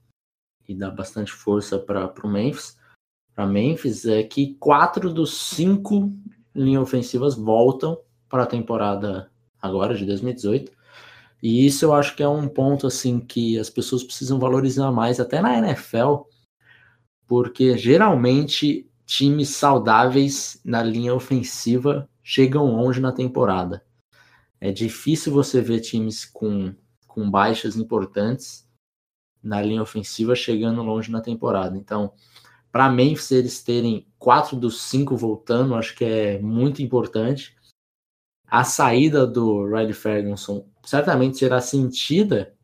e 0.69 0.75
dá 0.75 0.91
bastante 0.91 1.33
força 1.33 1.79
para 1.79 2.13
o 2.25 2.29
Memphis, 2.29 2.77
para 3.35 3.47
Memphis 3.47 4.05
é 4.05 4.25
que 4.25 4.55
quatro 4.55 5.13
dos 5.15 5.39
cinco 5.39 6.13
linhas 6.55 6.83
ofensivas 6.83 7.37
voltam 7.37 7.97
para 8.29 8.43
a 8.43 8.47
temporada 8.47 9.31
agora 9.63 9.95
de 9.95 10.05
2018. 10.05 10.73
E 11.41 11.65
isso 11.65 11.85
eu 11.85 11.95
acho 11.95 12.17
que 12.17 12.23
é 12.23 12.29
um 12.29 12.49
ponto 12.49 12.87
assim 12.87 13.21
que 13.21 13.57
as 13.57 13.71
pessoas 13.71 14.03
precisam 14.03 14.41
valorizar 14.41 14.91
mais, 14.91 15.21
até 15.21 15.41
na 15.41 15.57
NFL, 15.59 16.23
porque 17.29 17.79
geralmente 17.79 18.91
times 19.07 19.51
saudáveis 19.51 20.61
na 20.65 20.83
linha 20.83 21.15
ofensiva 21.15 22.09
chegam 22.23 22.67
longe 22.67 23.01
na 23.01 23.13
temporada. 23.13 23.87
É 24.61 24.73
difícil 24.73 25.33
você 25.33 25.61
ver 25.61 25.81
times 25.81 26.25
com, 26.25 26.75
com 27.07 27.31
baixas 27.31 27.77
importantes 27.77 28.69
na 29.43 29.63
linha 29.63 29.83
ofensiva 29.83 30.35
chegando 30.35 30.83
longe 30.83 31.11
na 31.11 31.21
temporada. 31.21 31.77
Então, 31.77 32.13
para 32.71 32.91
Memphis 32.91 33.31
eles 33.31 33.63
terem 33.63 34.07
quatro 34.19 34.57
dos 34.57 34.83
cinco 34.83 35.17
voltando, 35.17 35.75
acho 35.75 35.95
que 35.95 36.05
é 36.05 36.39
muito 36.39 36.83
importante. 36.83 37.57
A 38.47 38.65
saída 38.65 39.27
do 39.27 39.65
Riley 39.67 39.93
Ferguson 39.93 40.67
certamente 40.85 41.39
será 41.39 41.61
sentida, 41.61 42.55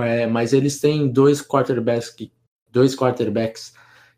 é, 0.00 0.26
mas 0.26 0.52
eles 0.52 0.80
têm 0.80 1.10
dois 1.10 1.42
quarterbacks 1.42 2.10
que, 2.10 2.32
dois 2.70 2.96
quarterbacks 2.96 3.74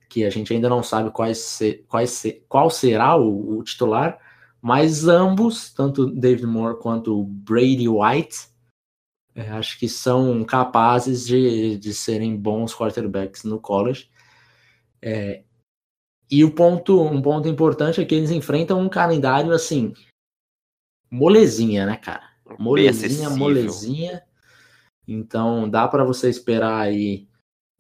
que 0.09 0.25
a 0.25 0.31
gente 0.31 0.53
ainda 0.53 0.69
não 0.69 0.83
sabe 0.83 1.11
quais 1.11 1.59
quais 1.89 2.23
qual 2.49 2.71
será 2.71 3.17
o, 3.17 3.59
o, 3.59 3.65
titular, 3.65 4.19
mas 4.67 5.07
ambos, 5.07 5.73
tanto 5.73 6.11
David 6.11 6.45
Moore 6.45 6.81
quanto 6.81 7.23
Brady 7.23 7.89
White, 7.89 8.49
é, 9.33 9.49
acho 9.51 9.79
que 9.79 9.89
são 9.89 10.43
capazes 10.43 11.25
de, 11.25 11.79
de 11.79 11.95
serem 11.95 12.37
bons 12.37 12.75
quarterbacks 12.75 13.45
no 13.45 13.61
college. 13.61 14.11
É, 15.01 15.45
e 16.29 16.43
o 16.43 16.53
ponto, 16.53 17.01
um 17.01 17.23
ponto 17.23 17.47
importante 17.47 18.01
é 18.01 18.05
que 18.05 18.13
eles 18.13 18.33
enfrentam 18.33 18.81
um 18.81 18.89
calendário 18.89 19.53
assim, 19.53 19.95
molezinha, 21.09 21.87
né, 21.87 21.97
cara? 21.97 22.29
Molezinha, 22.59 23.31
molezinha. 23.31 24.25
Então 25.07 25.71
dá 25.71 25.87
para 25.87 26.03
você 26.03 26.29
esperar 26.29 26.81
aí 26.81 27.29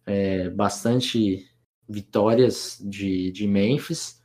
é, 0.07 0.50
bastante 0.50 1.50
vitórias 1.88 2.81
de, 2.81 3.33
de 3.33 3.49
Memphis. 3.49 4.25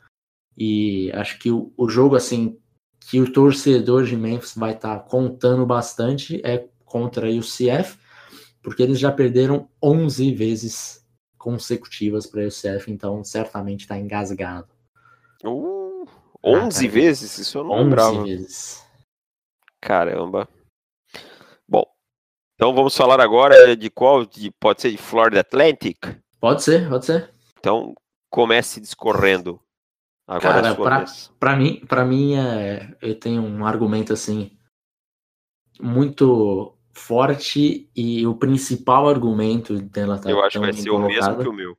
E 0.57 1.11
acho 1.13 1.39
que 1.39 1.49
o, 1.51 1.71
o 1.77 1.89
jogo 1.89 2.15
assim 2.15 2.57
que 2.99 3.19
o 3.19 3.31
torcedor 3.31 4.03
de 4.03 4.15
Memphis 4.15 4.55
vai 4.55 4.73
estar 4.73 4.99
tá 4.99 5.03
contando 5.03 5.65
bastante 5.65 6.39
é 6.45 6.67
contra 6.85 7.27
o 7.27 7.39
UCF, 7.39 7.97
porque 8.61 8.83
eles 8.83 8.99
já 8.99 9.11
perderam 9.11 9.67
11 9.81 10.33
vezes 10.33 11.05
consecutivas 11.37 12.27
para 12.27 12.41
o 12.41 12.47
UCF, 12.47 12.91
então 12.91 13.23
certamente 13.23 13.81
está 13.81 13.97
engasgado. 13.97 14.67
Uh, 15.43 16.07
11 16.43 16.87
ah, 16.87 16.89
vezes? 16.89 17.37
Isso 17.37 17.57
eu 17.57 17.63
não 17.63 17.71
11 17.71 17.83
lembrava. 17.83 18.23
vezes. 18.23 18.85
Caramba. 19.81 20.47
Bom, 21.67 21.83
então 22.55 22.73
vamos 22.75 22.95
falar 22.95 23.19
agora 23.19 23.75
de 23.75 23.89
qual? 23.89 24.25
De, 24.25 24.51
pode 24.51 24.81
ser 24.81 24.91
de 24.91 24.97
Florida 24.97 25.41
Atlantic? 25.41 25.97
Pode 26.39 26.61
ser, 26.61 26.87
pode 26.87 27.05
ser. 27.05 27.31
Então 27.59 27.95
comece 28.29 28.79
discorrendo. 28.79 29.59
Agora 30.31 30.69
é 30.69 30.75
Cara, 30.75 31.05
para 31.37 31.57
mim, 31.57 31.81
para 31.85 32.05
mim 32.05 32.35
é, 32.35 32.95
eu 33.01 33.19
tenho 33.19 33.41
um 33.41 33.65
argumento 33.65 34.13
assim 34.13 34.49
muito 35.77 36.73
forte 36.93 37.89
e 37.93 38.25
o 38.25 38.33
principal 38.35 39.09
argumento 39.09 39.81
dela 39.81 40.17
tá 40.17 40.29
Eu 40.29 40.41
acho 40.41 40.57
que 40.57 40.59
vai 40.59 40.71
ser 40.71 40.89
o 40.89 40.99
mesmo 40.99 41.37
que 41.37 41.49
o 41.49 41.53
meu. 41.53 41.77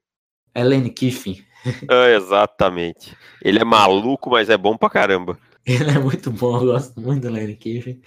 É 0.55 0.63
Lane 0.63 0.91
Kiffin. 0.91 1.43
É, 1.89 2.13
exatamente. 2.15 3.17
Ele 3.41 3.59
é 3.59 3.65
maluco, 3.65 4.29
mas 4.29 4.51
é 4.51 4.59
bom 4.59 4.77
pra 4.77 4.91
caramba. 4.91 5.39
Ele 5.65 5.91
é 5.91 5.99
muito 5.99 6.31
bom, 6.31 6.59
eu 6.59 6.73
gosto 6.73 7.01
muito 7.01 7.23
do 7.23 7.33
Lane 7.33 7.57
Kiffin. 7.57 8.03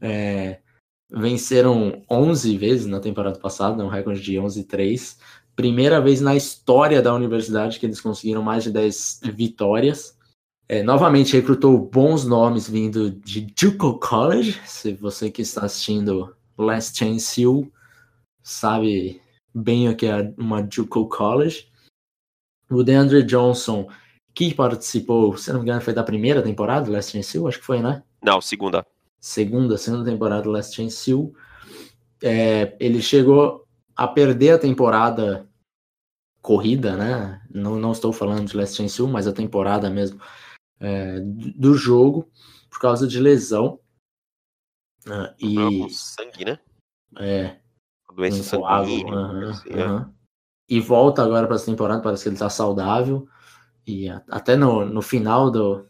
É, 0.00 0.58
venceram 1.08 2.02
11 2.10 2.58
vezes 2.58 2.86
na 2.86 2.98
temporada 2.98 3.38
passada, 3.38 3.84
um 3.84 3.88
recorde 3.88 4.20
de 4.20 4.34
11-3. 4.34 5.20
Primeira 5.56 6.00
vez 6.00 6.20
na 6.20 6.34
história 6.34 7.00
da 7.00 7.14
universidade 7.14 7.78
que 7.78 7.86
eles 7.86 8.00
conseguiram 8.00 8.42
mais 8.42 8.64
de 8.64 8.70
10 8.70 9.20
vitórias. 9.32 10.18
É, 10.68 10.82
novamente 10.82 11.36
recrutou 11.36 11.78
bons 11.78 12.24
nomes 12.24 12.68
vindo 12.68 13.10
de 13.10 13.46
Juco 13.58 13.98
College. 13.98 14.60
Se 14.66 14.92
você 14.94 15.30
que 15.30 15.42
está 15.42 15.66
assistindo 15.66 16.34
Last 16.56 16.98
Chance 16.98 17.46
U 17.46 17.70
sabe 18.44 19.22
bem 19.54 19.88
o 19.88 19.96
que 19.96 20.06
é 20.06 20.32
uma 20.36 20.66
Juco 20.70 21.08
College. 21.08 21.66
O 22.70 22.82
DeAndre 22.82 23.22
Johnson, 23.22 23.88
que 24.34 24.54
participou, 24.54 25.36
se 25.36 25.50
não 25.50 25.60
me 25.60 25.64
engano, 25.64 25.80
foi 25.80 25.94
da 25.94 26.02
primeira 26.02 26.42
temporada 26.42 26.86
do 26.86 26.92
Last 26.92 27.12
Chance 27.12 27.38
U, 27.38 27.48
acho 27.48 27.58
que 27.58 27.64
foi, 27.64 27.80
né? 27.80 28.02
Não, 28.22 28.40
segunda. 28.40 28.86
Segunda, 29.18 29.78
segunda 29.78 30.04
temporada 30.10 30.42
do 30.42 30.50
Last 30.50 30.76
Chance 30.76 31.14
U. 31.14 31.34
É, 32.22 32.76
ele 32.78 33.00
chegou 33.00 33.63
a 33.96 34.08
perder 34.08 34.50
a 34.50 34.58
temporada 34.58 35.48
corrida, 36.40 36.96
né? 36.96 37.42
Não, 37.50 37.76
não 37.76 37.92
estou 37.92 38.12
falando 38.12 38.48
de 38.48 38.56
Last 38.56 38.76
Chance 38.76 39.00
U, 39.00 39.08
mas 39.08 39.26
a 39.26 39.32
temporada 39.32 39.88
mesmo 39.88 40.20
é, 40.80 41.20
do 41.20 41.74
jogo 41.74 42.30
por 42.68 42.80
causa 42.80 43.06
de 43.06 43.18
lesão. 43.18 43.80
Ah, 45.08 45.34
e 45.38 45.88
sangue, 45.90 46.44
né? 46.44 46.58
É. 47.16 47.56
doença 48.14 48.42
sanguínea. 48.42 49.48
Assim. 49.48 49.70
É. 49.70 50.06
E 50.68 50.80
volta 50.80 51.22
agora 51.22 51.46
para 51.46 51.56
essa 51.56 51.66
temporada, 51.66 52.02
parece 52.02 52.24
que 52.24 52.28
ele 52.28 52.36
está 52.36 52.50
saudável. 52.50 53.28
E 53.86 54.08
até 54.08 54.56
no, 54.56 54.84
no 54.84 55.02
final 55.02 55.50
do, 55.50 55.86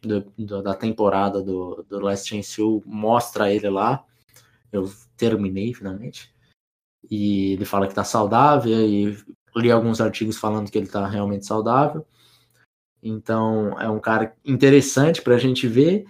do, 0.00 0.20
do, 0.38 0.62
da 0.62 0.74
temporada 0.74 1.42
do, 1.42 1.84
do 1.88 2.00
Last 2.00 2.28
Chance 2.28 2.62
U, 2.62 2.82
mostra 2.86 3.52
ele 3.52 3.68
lá. 3.68 4.04
Eu 4.70 4.90
terminei 5.16 5.72
finalmente. 5.72 6.32
E 7.10 7.52
ele 7.52 7.64
fala 7.64 7.86
que 7.86 7.92
está 7.92 8.04
saudável. 8.04 8.72
E 8.72 9.16
li 9.56 9.70
alguns 9.70 10.00
artigos 10.00 10.36
falando 10.36 10.70
que 10.70 10.78
ele 10.78 10.86
está 10.86 11.06
realmente 11.06 11.46
saudável. 11.46 12.06
Então 13.02 13.78
é 13.80 13.88
um 13.88 14.00
cara 14.00 14.34
interessante 14.44 15.22
para 15.22 15.34
a 15.34 15.38
gente 15.38 15.66
ver. 15.66 16.06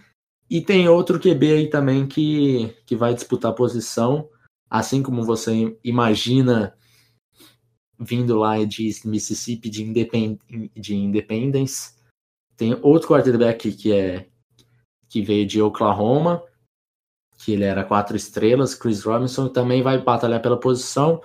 E 0.51 0.61
tem 0.61 0.89
outro 0.89 1.21
QB 1.21 1.53
aí 1.53 1.69
também 1.69 2.07
que, 2.07 2.75
que 2.87 2.97
vai 2.97 3.13
disputar 3.13 3.55
posição, 3.55 4.29
assim 4.71 5.03
como 5.03 5.23
você 5.23 5.77
imagina 5.85 6.75
vindo 7.99 8.39
lá 8.39 8.65
de 8.65 8.91
Mississippi 9.05 9.69
de, 9.69 9.83
Independ 9.83 10.39
de 10.75 10.95
Independence. 10.95 11.95
Tem 12.57 12.79
outro 12.81 13.09
quarterback 13.09 13.73
que 13.73 13.93
é 13.93 14.27
que 15.09 15.23
veio 15.23 15.47
de 15.47 15.61
Oklahoma, 15.61 16.43
que 17.39 17.53
ele 17.53 17.65
era 17.65 17.85
quatro 17.85 18.17
estrelas, 18.17 18.75
Chris 18.75 19.05
Robinson 19.05 19.49
também 19.49 19.81
vai 19.81 19.99
batalhar 20.03 20.43
pela 20.43 20.59
posição. 20.59 21.23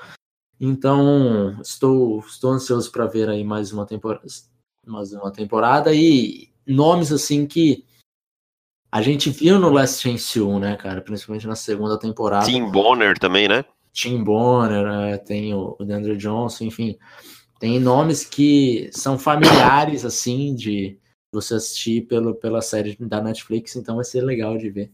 Então, 0.60 1.60
estou 1.60 2.20
estou 2.20 2.52
ansioso 2.52 2.92
para 2.92 3.08
ver 3.08 3.28
aí 3.28 3.44
mais 3.44 3.74
uma 3.74 3.86
temporada, 3.86 4.24
mais 4.86 5.12
uma 5.12 5.32
temporada 5.32 5.94
e 5.94 6.50
nomes 6.66 7.12
assim 7.12 7.46
que 7.48 7.84
a 8.92 9.02
gente 9.02 9.32
viu 9.32 9.60
no 9.60 9.70
Last 9.70 10.04
Chance 10.04 10.40
1, 10.40 10.60
né, 10.60 10.76
cara, 10.78 11.02
principalmente 11.02 11.48
na 11.48 11.56
segunda 11.56 11.98
temporada. 11.98 12.46
Tim 12.46 12.70
Bonner 12.70 13.18
também, 13.18 13.48
né? 13.48 13.66
Tim 13.92 14.24
Bonner, 14.24 14.86
é, 14.86 15.18
tem 15.18 15.54
o 15.54 15.76
DeAndre 15.80 16.16
Johnson, 16.16 16.66
enfim, 16.66 16.98
tem 17.60 17.80
nomes 17.80 18.24
que 18.24 18.90
são 18.94 19.18
familiares 19.18 20.06
assim 20.06 20.54
de 20.54 21.00
você 21.32 21.56
assistir 21.56 22.02
pelo, 22.08 22.36
pela 22.36 22.62
série 22.62 22.96
da 23.00 23.20
Netflix, 23.20 23.76
então 23.76 23.96
vai 23.96 24.06
ser 24.06 24.22
legal 24.22 24.58
de 24.58 24.70
ver 24.70 24.92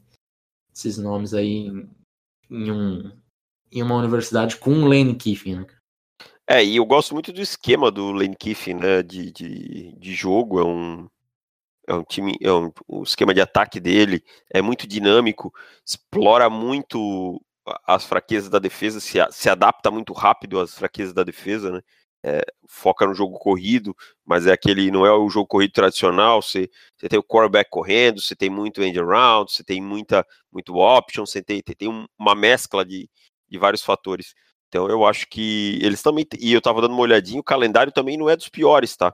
esses 0.74 0.98
nomes 0.98 1.34
aí 1.34 1.68
em, 1.68 1.90
em 2.50 2.72
um, 2.72 3.12
em 3.72 3.84
uma 3.84 3.96
universidade 3.96 4.58
com 4.58 4.72
o 4.72 4.88
Lane 4.88 5.16
Kiffin, 5.16 5.56
né? 5.56 5.68
É, 6.48 6.64
e 6.66 6.78
eu 6.78 6.86
gosto 6.86 7.14
muito 7.14 7.32
do 7.32 7.42
esquema 7.42 7.92
do 7.92 8.12
Lane 8.12 8.36
Kiffin, 8.36 8.74
né, 8.74 9.04
de, 9.04 9.32
de, 9.32 9.94
de 10.00 10.14
jogo, 10.16 10.60
é 10.60 10.66
um, 10.66 11.08
é 11.88 11.94
um 11.94 12.04
time, 12.04 12.36
é 12.42 12.52
um, 12.52 12.72
o 12.88 13.04
esquema 13.04 13.36
de 13.36 13.42
ataque 13.42 13.80
dele 13.80 14.24
é 14.52 14.60
muito 14.60 14.88
dinâmico, 14.88 15.54
explora 15.86 16.50
muito 16.50 17.40
as 17.86 18.04
fraquezas 18.04 18.50
da 18.50 18.58
defesa, 18.58 19.00
se, 19.00 19.20
se 19.30 19.48
adapta 19.48 19.92
muito 19.92 20.12
rápido 20.12 20.60
às 20.60 20.74
fraquezas 20.74 21.14
da 21.14 21.24
defesa, 21.24 21.72
né, 21.72 21.82
é, 22.24 22.42
foca 22.68 23.06
no 23.06 23.14
jogo 23.14 23.38
corrido, 23.40 23.96
mas 24.26 24.46
é 24.46 24.52
aquele, 24.52 24.92
não 24.92 25.06
é 25.06 25.12
o 25.12 25.30
jogo 25.30 25.48
corrido 25.48 25.72
tradicional, 25.72 26.42
você, 26.42 26.70
você 26.98 27.08
tem 27.08 27.20
o 27.20 27.24
quarterback 27.24 27.70
correndo, 27.70 28.22
você 28.22 28.36
tem 28.36 28.50
muito 28.50 28.82
end 28.84 29.00
around, 29.00 29.52
você 29.52 29.64
tem 29.64 29.82
muita, 29.82 30.26
muito 30.52 30.76
option, 30.76 31.26
você 31.26 31.42
tem, 31.42 31.62
tem 31.62 32.08
uma 32.18 32.36
mescla 32.36 32.86
de, 32.86 33.10
de 33.48 33.58
vários 33.58 33.82
fatores. 33.82 34.34
Então 34.68 34.88
eu 34.88 35.06
acho 35.06 35.28
que 35.28 35.80
eles 35.82 36.02
também, 36.02 36.26
e 36.40 36.54
eu 36.54 36.62
tava 36.62 36.82
dando 36.82 36.92
uma 36.94 37.02
olhadinha, 37.02 37.40
o 37.40 37.44
calendário 37.44 37.92
também 37.92 38.18
não 38.18 38.30
é 38.30 38.36
dos 38.36 38.50
piores, 38.50 38.96
tá? 38.96 39.14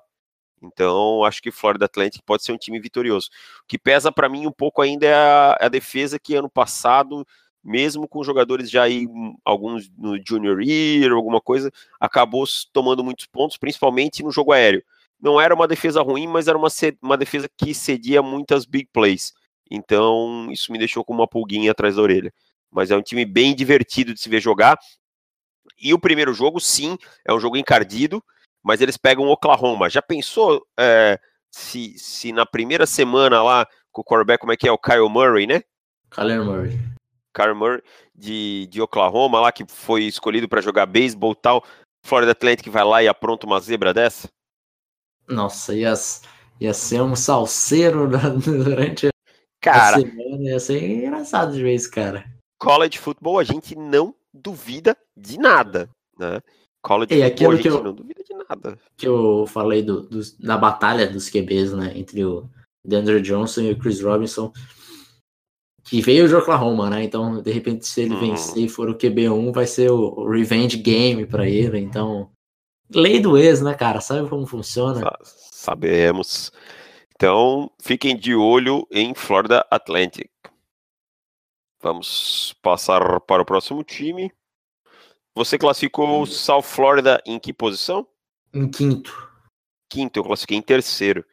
Então 0.61 1.23
acho 1.23 1.41
que 1.41 1.51
Florida 1.51 1.85
Atlantic 1.85 2.21
pode 2.25 2.43
ser 2.43 2.51
um 2.51 2.57
time 2.57 2.79
vitorioso. 2.79 3.29
O 3.63 3.67
que 3.67 3.77
pesa 3.77 4.11
para 4.11 4.29
mim 4.29 4.47
um 4.47 4.51
pouco 4.51 4.81
ainda 4.81 5.05
é 5.05 5.13
a, 5.13 5.57
a 5.61 5.69
defesa 5.69 6.19
que 6.19 6.35
ano 6.35 6.49
passado 6.49 7.25
mesmo 7.65 8.07
com 8.07 8.23
jogadores 8.23 8.69
já 8.69 8.83
aí, 8.83 9.07
hum, 9.07 9.35
alguns 9.43 9.89
no 9.97 10.19
Junior 10.23 10.61
Year, 10.61 11.11
alguma 11.11 11.41
coisa, 11.41 11.71
acabou 11.99 12.45
tomando 12.71 13.03
muitos 13.03 13.25
pontos, 13.25 13.57
principalmente 13.57 14.21
no 14.21 14.31
jogo 14.31 14.51
aéreo. 14.51 14.83
Não 15.19 15.41
era 15.41 15.55
uma 15.55 15.67
defesa 15.67 16.03
ruim, 16.03 16.27
mas 16.27 16.47
era 16.47 16.57
uma, 16.57 16.67
uma 17.01 17.17
defesa 17.17 17.49
que 17.57 17.73
cedia 17.73 18.21
muitas 18.21 18.65
big 18.65 18.87
plays. 18.93 19.33
Então, 19.71 20.47
isso 20.51 20.71
me 20.71 20.77
deixou 20.77 21.03
com 21.03 21.13
uma 21.13 21.27
pulguinha 21.27 21.71
atrás 21.71 21.95
da 21.95 22.03
orelha. 22.03 22.31
Mas 22.69 22.91
é 22.91 22.95
um 22.95 23.01
time 23.01 23.25
bem 23.25 23.55
divertido 23.55 24.13
de 24.13 24.19
se 24.19 24.29
ver 24.29 24.39
jogar. 24.39 24.77
E 25.81 25.91
o 25.91 25.99
primeiro 25.99 26.33
jogo, 26.33 26.59
sim, 26.59 26.97
é 27.27 27.33
um 27.33 27.39
jogo 27.39 27.57
encardido, 27.57 28.23
mas 28.63 28.79
eles 28.79 28.97
pegam 28.97 29.27
Oklahoma. 29.27 29.89
Já 29.89 30.03
pensou 30.03 30.63
é, 30.79 31.19
se, 31.49 31.97
se 31.97 32.31
na 32.31 32.45
primeira 32.45 32.85
semana 32.85 33.41
lá, 33.41 33.67
com 33.91 34.01
o 34.01 34.05
quarterback, 34.05 34.39
como 34.39 34.53
é 34.53 34.57
que 34.57 34.67
é? 34.67 34.71
O 34.71 34.77
Kyle 34.77 35.09
Murray, 35.09 35.47
né? 35.47 35.63
Kyle 36.11 36.39
Murray. 36.39 36.94
Kyle 37.35 37.53
Murray 37.53 37.81
de, 38.15 38.67
de 38.67 38.81
Oklahoma, 38.81 39.41
lá 39.41 39.51
que 39.51 39.65
foi 39.67 40.03
escolhido 40.03 40.47
para 40.47 40.61
jogar 40.61 40.85
beisebol 40.85 41.33
e 41.33 41.35
tal. 41.35 41.63
Florida 42.05 42.31
Atlantic 42.31 42.69
vai 42.69 42.83
lá 42.83 43.03
e 43.03 43.07
apronta 43.07 43.45
uma 43.45 43.59
zebra 43.59 43.93
dessa? 43.93 44.29
Nossa, 45.27 45.75
ia, 45.75 45.93
ia 46.61 46.73
ser 46.73 47.01
um 47.01 47.15
salseiro 47.15 48.07
durante 48.39 49.09
cara, 49.59 49.97
a 49.97 49.99
semana. 49.99 50.43
Ia 50.43 50.59
ser 50.59 50.83
engraçado 50.83 51.53
de 51.53 51.61
ver 51.61 51.75
isso, 51.75 51.91
cara. 51.91 52.25
College 52.59 52.99
futebol 52.99 53.37
a 53.37 53.43
gente 53.43 53.75
não 53.75 54.15
duvida 54.33 54.95
de 55.17 55.37
nada, 55.37 55.89
né? 56.17 56.41
College 56.81 57.13
e 57.13 57.23
futebol 57.23 57.51
a 57.51 57.55
gente 57.55 57.67
eu, 57.67 57.83
não 57.83 57.93
duvida 57.93 58.23
de 58.23 58.33
nada. 58.33 58.79
Que 58.95 59.07
eu 59.07 59.45
falei 59.47 59.81
do, 59.81 60.03
do, 60.03 60.21
da 60.39 60.57
batalha 60.57 61.07
dos 61.07 61.29
QBs, 61.29 61.73
né? 61.73 61.91
Entre 61.97 62.23
o 62.23 62.47
DeAndre 62.85 63.19
Johnson 63.21 63.61
e 63.61 63.71
o 63.71 63.79
Chris 63.79 64.01
Robinson 64.01 64.53
que 65.85 66.01
veio 66.01 66.27
de 66.27 66.35
Oklahoma, 66.35 66.89
né? 66.89 67.03
Então, 67.03 67.41
de 67.41 67.51
repente, 67.51 67.85
se 67.85 68.01
ele 68.01 68.15
uhum. 68.15 68.19
vencer 68.19 68.63
e 68.63 68.67
for 68.67 68.89
o 68.89 68.97
QB1, 68.97 69.53
vai 69.53 69.67
ser 69.67 69.91
o 69.91 70.27
revenge 70.27 70.77
game 70.77 71.27
para 71.27 71.47
ele. 71.47 71.79
Então, 71.79 72.31
lei 72.93 73.19
do 73.19 73.37
ex, 73.37 73.61
né, 73.61 73.75
cara? 73.75 74.01
Sabe 74.01 74.27
como 74.27 74.47
funciona? 74.47 75.07
Sabemos. 75.23 76.51
Então, 77.15 77.71
fiquem 77.79 78.17
de 78.17 78.33
olho 78.33 78.87
em 78.91 79.13
Florida 79.13 79.65
Atlantic. 79.69 80.29
Vamos 81.79 82.55
passar 82.63 83.19
para 83.21 83.43
o 83.43 83.45
próximo 83.45 83.83
time. 83.83 84.31
Você 85.35 85.55
classificou 85.55 86.23
o 86.23 86.25
South 86.25 86.63
Florida 86.63 87.21
em 87.27 87.37
que 87.37 87.53
posição? 87.53 88.07
Em 88.51 88.67
quinto. 88.67 89.29
Quinto, 89.87 90.17
eu 90.17 90.23
classifiquei 90.23 90.57
em 90.57 90.63
terceiro. 90.63 91.23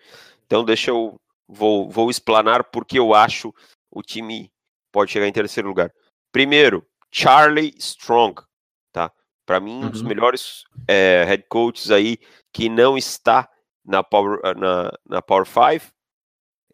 Então, 0.45 0.63
deixa 0.63 0.91
eu. 0.91 1.19
Vou, 1.49 1.89
vou 1.89 2.11
explanar 2.11 2.65
porque 2.65 2.99
eu 2.99 3.13
acho 3.13 3.53
o 3.93 4.03
time 4.03 4.51
pode 4.91 5.13
chegar 5.13 5.27
em 5.27 5.33
terceiro 5.33 5.69
lugar. 5.69 5.93
Primeiro, 6.33 6.87
Charlie 7.11 7.75
Strong, 7.79 8.43
tá? 8.91 9.13
Para 9.45 9.61
mim, 9.61 9.77
um 9.77 9.83
uhum. 9.83 9.91
dos 9.91 10.03
melhores 10.03 10.65
é, 10.89 11.25
head 11.27 11.45
coaches 11.49 11.91
aí 11.91 12.19
que 12.53 12.69
não 12.69 12.97
está 12.97 13.49
na 13.85 14.03
Power, 14.03 14.41
ah, 14.43 14.55
na, 14.55 14.93
na 15.07 15.23
Power 15.23 15.47
5. 15.47 15.93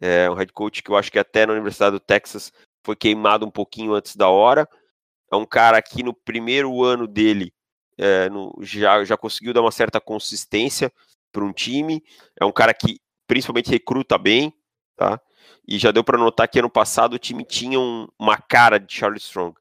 É 0.01 0.29
um 0.29 0.33
head 0.33 0.53
coach 0.53 0.81
que 0.81 0.89
eu 0.89 0.95
acho 0.95 1.11
que 1.11 1.19
até 1.19 1.45
na 1.45 1.53
Universidade 1.53 1.91
do 1.91 1.99
Texas 1.99 2.53
foi 2.85 2.95
queimado 2.95 3.45
um 3.45 3.51
pouquinho 3.51 3.93
antes 3.93 4.15
da 4.15 4.29
hora. 4.29 4.67
É 5.31 5.35
um 5.35 5.45
cara 5.45 5.81
que 5.81 6.01
no 6.01 6.13
primeiro 6.13 6.83
ano 6.83 7.05
dele 7.05 7.53
é, 7.97 8.29
no, 8.29 8.55
já, 8.61 9.03
já 9.03 9.17
conseguiu 9.17 9.53
dar 9.53 9.61
uma 9.61 9.71
certa 9.71 9.99
consistência 9.99 10.91
para 11.31 11.43
um 11.43 11.51
time. 11.51 12.01
É 12.39 12.45
um 12.45 12.51
cara 12.51 12.73
que 12.73 12.99
principalmente 13.27 13.69
recruta 13.69 14.17
bem, 14.17 14.53
tá? 14.95 15.19
E 15.67 15.77
já 15.77 15.91
deu 15.91 16.03
para 16.03 16.17
notar 16.17 16.47
que 16.47 16.59
ano 16.59 16.69
passado 16.69 17.13
o 17.13 17.19
time 17.19 17.43
tinha 17.43 17.79
um, 17.79 18.07
uma 18.17 18.37
cara 18.37 18.79
de 18.79 18.93
Charlie 18.93 19.19
Strong. 19.19 19.55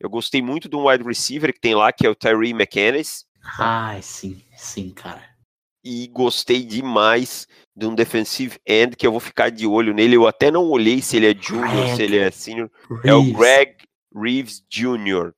Eu 0.00 0.10
gostei 0.10 0.42
muito 0.42 0.68
de 0.68 0.74
um 0.74 0.88
wide 0.88 1.04
receiver 1.04 1.52
que 1.52 1.60
tem 1.60 1.74
lá, 1.74 1.92
que 1.92 2.06
é 2.06 2.10
o 2.10 2.14
Tyree 2.14 2.52
McAnnis. 2.52 3.24
Ai, 3.58 4.02
sim, 4.02 4.42
sim, 4.56 4.90
cara. 4.90 5.22
E 5.84 6.06
gostei 6.08 6.64
demais 6.64 7.46
de 7.74 7.86
um 7.86 7.94
defensive 7.94 8.58
end 8.66 8.96
que 8.96 9.06
eu 9.06 9.10
vou 9.10 9.20
ficar 9.20 9.50
de 9.50 9.66
olho 9.66 9.94
nele. 9.94 10.16
Eu 10.16 10.26
até 10.26 10.50
não 10.50 10.68
olhei 10.68 11.00
se 11.00 11.16
ele 11.16 11.30
é 11.30 11.34
junior, 11.34 11.70
Greg 11.70 11.96
se 11.96 12.02
ele 12.02 12.18
é 12.18 12.30
senior. 12.30 12.70
Reeves. 12.88 13.04
É 13.04 13.14
o 13.14 13.32
Greg 13.32 13.76
Reeves 14.14 14.62
Jr., 14.68 15.32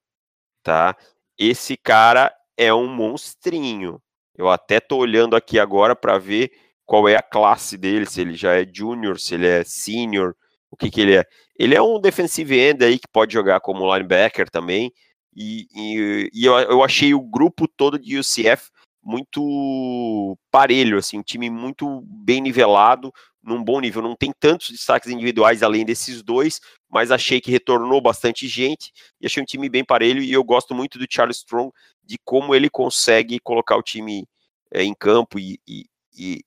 tá? 0.62 0.96
Esse 1.38 1.76
cara 1.76 2.34
é 2.56 2.72
um 2.72 2.86
monstrinho. 2.86 4.00
Eu 4.36 4.48
até 4.48 4.80
tô 4.80 4.96
olhando 4.96 5.36
aqui 5.36 5.58
agora 5.58 5.94
para 5.94 6.18
ver 6.18 6.52
qual 6.87 7.09
é 7.09 7.16
a 7.16 7.23
classe 7.23 7.77
dele, 7.77 8.07
se 8.07 8.20
ele 8.20 8.35
já 8.35 8.55
é 8.55 8.66
junior, 8.70 9.18
se 9.18 9.35
ele 9.35 9.47
é 9.47 9.64
senior, 9.64 10.35
o 10.70 10.77
que, 10.77 10.90
que 10.90 11.01
ele 11.01 11.16
é. 11.16 11.25
Ele 11.59 11.75
é 11.75 11.83
um 11.83 12.01
defensive 12.01 12.59
end 12.59 12.85
aí 12.85 12.99
que 12.99 13.09
pode 13.12 13.33
jogar 13.33 13.61
como 13.61 13.92
linebacker 13.92 14.51
também. 14.51 14.92
E, 15.35 15.66
e, 15.75 16.31
e 16.33 16.44
eu, 16.44 16.55
eu, 16.59 16.83
achei 16.83 17.14
o 17.14 17.20
grupo 17.20 17.66
todo 17.66 17.99
de 17.99 18.18
UCF 18.18 18.70
muito 19.03 20.38
parelho, 20.51 20.99
assim, 20.99 21.18
um 21.18 21.23
time 21.23 21.51
muito 21.51 22.03
bem 22.07 22.40
nivelado, 22.40 23.12
num 23.42 23.62
bom 23.62 23.81
nível. 23.81 24.03
Não 24.03 24.16
tem 24.16 24.33
tantos 24.38 24.70
destaques 24.70 25.11
individuais 25.11 25.62
além 25.62 25.85
desses 25.85 26.23
dois, 26.23 26.61
mas 26.90 27.11
achei 27.11 27.40
que 27.40 27.51
retornou 27.51 28.01
bastante 28.01 28.49
gente 28.49 28.92
e 29.20 29.27
achei 29.27 29.42
um 29.42 29.47
time 29.47 29.68
bem 29.68 29.85
parelho. 29.85 30.23
E 30.23 30.33
eu 30.33 30.42
gosto 30.42 30.75
muito 30.75 30.99
do 30.99 31.07
Charles 31.09 31.38
Strong, 31.38 31.70
de 32.03 32.16
como 32.25 32.55
ele 32.55 32.70
consegue 32.70 33.38
colocar 33.40 33.77
o 33.77 33.83
time 33.83 34.27
é, 34.73 34.83
em 34.83 34.94
campo 34.94 35.38
e, 35.38 35.61
e, 35.68 35.85
e 36.16 36.40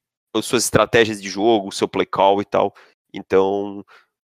suas 0.45 0.63
estratégias 0.63 1.21
de 1.21 1.30
jogo, 1.30 1.71
seu 1.71 1.88
play 1.88 2.06
call 2.06 2.41
e 2.41 2.45
tal. 2.45 2.73
Então, 3.13 3.84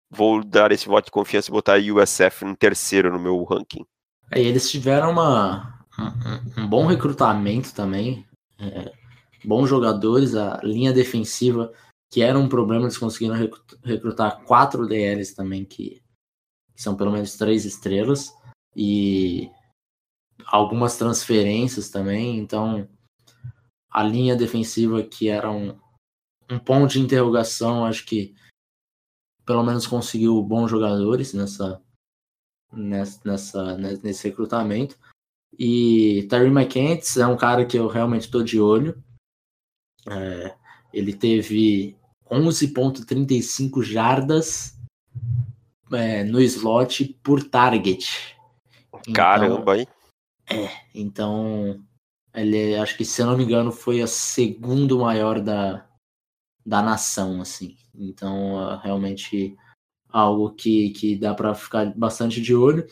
vou 0.09 0.43
dar 0.43 0.71
esse 0.71 0.87
voto 0.87 1.05
de 1.05 1.11
confiança 1.11 1.49
e 1.49 1.51
botar 1.51 1.75
a 1.75 1.79
USF 1.79 2.45
em 2.45 2.55
terceiro 2.55 3.11
no 3.11 3.19
meu 3.19 3.43
ranking. 3.43 3.85
É, 4.31 4.41
eles 4.41 4.69
tiveram 4.69 5.11
uma, 5.11 5.85
um, 5.99 6.63
um 6.63 6.67
bom 6.67 6.85
recrutamento 6.85 7.73
também, 7.73 8.25
é, 8.59 8.91
bons 9.43 9.67
jogadores, 9.67 10.35
a 10.35 10.59
linha 10.63 10.93
defensiva, 10.93 11.71
que 12.11 12.21
era 12.21 12.37
um 12.37 12.47
problema, 12.47 12.85
eles 12.85 12.97
conseguiram 12.97 13.35
recrutar 13.83 14.43
quatro 14.43 14.87
DLs 14.87 15.35
também, 15.35 15.65
que, 15.65 16.01
que 16.75 16.81
são 16.81 16.95
pelo 16.95 17.11
menos 17.11 17.35
três 17.35 17.65
estrelas, 17.65 18.33
e 18.75 19.49
algumas 20.45 20.97
transferências 20.97 21.89
também, 21.89 22.37
então 22.37 22.87
a 23.89 24.03
linha 24.03 24.35
defensiva 24.35 25.03
que 25.03 25.29
era 25.29 25.51
um, 25.51 25.77
um 26.49 26.59
ponto 26.59 26.91
de 26.91 26.99
interrogação. 26.99 27.85
Acho 27.85 28.05
que 28.05 28.35
pelo 29.45 29.63
menos 29.63 29.85
conseguiu 29.85 30.41
bons 30.41 30.69
jogadores 30.69 31.33
nessa, 31.33 31.81
nessa, 32.71 33.19
nessa 33.25 33.77
nesse 33.77 34.27
recrutamento. 34.27 34.97
E 35.57 36.25
Terry 36.29 36.49
McKenzie 36.49 37.21
é 37.21 37.27
um 37.27 37.37
cara 37.37 37.65
que 37.65 37.77
eu 37.77 37.87
realmente 37.87 38.23
estou 38.23 38.43
de 38.43 38.59
olho. 38.59 39.01
É, 40.09 40.55
ele 40.91 41.13
teve 41.13 41.95
11,35 42.29 43.83
jardas 43.83 44.77
é, 45.91 46.23
no 46.23 46.41
slot 46.41 47.05
por 47.23 47.43
target. 47.43 48.35
Então, 49.07 49.13
Caramba, 49.13 49.77
hein? 49.77 49.87
É, 50.49 50.69
então 50.93 51.79
ele 52.33 52.75
acho 52.75 52.97
que 52.97 53.05
se 53.05 53.21
eu 53.21 53.27
não 53.27 53.37
me 53.37 53.43
engano 53.43 53.71
foi 53.71 54.01
a 54.01 54.07
segundo 54.07 54.99
maior 54.99 55.39
da, 55.39 55.85
da 56.65 56.81
nação, 56.81 57.41
assim. 57.41 57.77
Então, 57.93 58.71
é 58.71 58.81
realmente 58.83 59.55
algo 60.09 60.51
que, 60.51 60.91
que 60.91 61.15
dá 61.15 61.33
para 61.33 61.53
ficar 61.55 61.93
bastante 61.95 62.41
de 62.41 62.55
olho. 62.55 62.87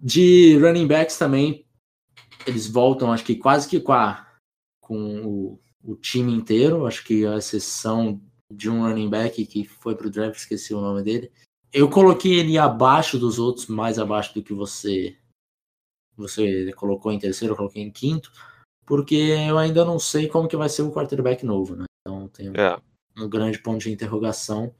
De 0.00 0.58
running 0.58 0.86
backs 0.86 1.16
também, 1.16 1.64
eles 2.46 2.66
voltam, 2.66 3.12
acho 3.12 3.24
que 3.24 3.36
quase 3.36 3.68
que 3.68 3.80
com, 3.80 3.92
a, 3.92 4.26
com 4.80 5.24
o, 5.24 5.60
o 5.82 5.96
time 5.96 6.32
inteiro. 6.32 6.86
Acho 6.86 7.04
que 7.04 7.26
a 7.26 7.36
exceção 7.36 8.20
de 8.52 8.68
um 8.68 8.82
running 8.82 9.08
back 9.08 9.44
que 9.46 9.64
foi 9.64 9.94
pro 9.94 10.10
draft, 10.10 10.36
esqueci 10.36 10.74
o 10.74 10.80
nome 10.80 11.02
dele. 11.02 11.32
Eu 11.72 11.88
coloquei 11.88 12.38
ele 12.38 12.58
abaixo 12.58 13.18
dos 13.18 13.38
outros, 13.38 13.66
mais 13.66 13.98
abaixo 13.98 14.34
do 14.34 14.42
que 14.42 14.52
você 14.52 15.16
você 16.14 16.70
colocou 16.74 17.10
em 17.10 17.18
terceiro, 17.18 17.54
eu 17.54 17.56
coloquei 17.56 17.82
em 17.82 17.90
quinto, 17.90 18.30
porque 18.86 19.14
eu 19.14 19.56
ainda 19.56 19.82
não 19.82 19.98
sei 19.98 20.28
como 20.28 20.46
que 20.46 20.56
vai 20.56 20.68
ser 20.68 20.82
o 20.82 20.92
quarterback 20.92 21.44
novo, 21.44 21.74
né? 21.74 21.86
Então 22.02 22.28
tem 22.28 22.48
é. 22.48 22.78
um 23.16 23.28
grande 23.28 23.58
ponto 23.58 23.78
de 23.78 23.92
interrogação 23.92 24.74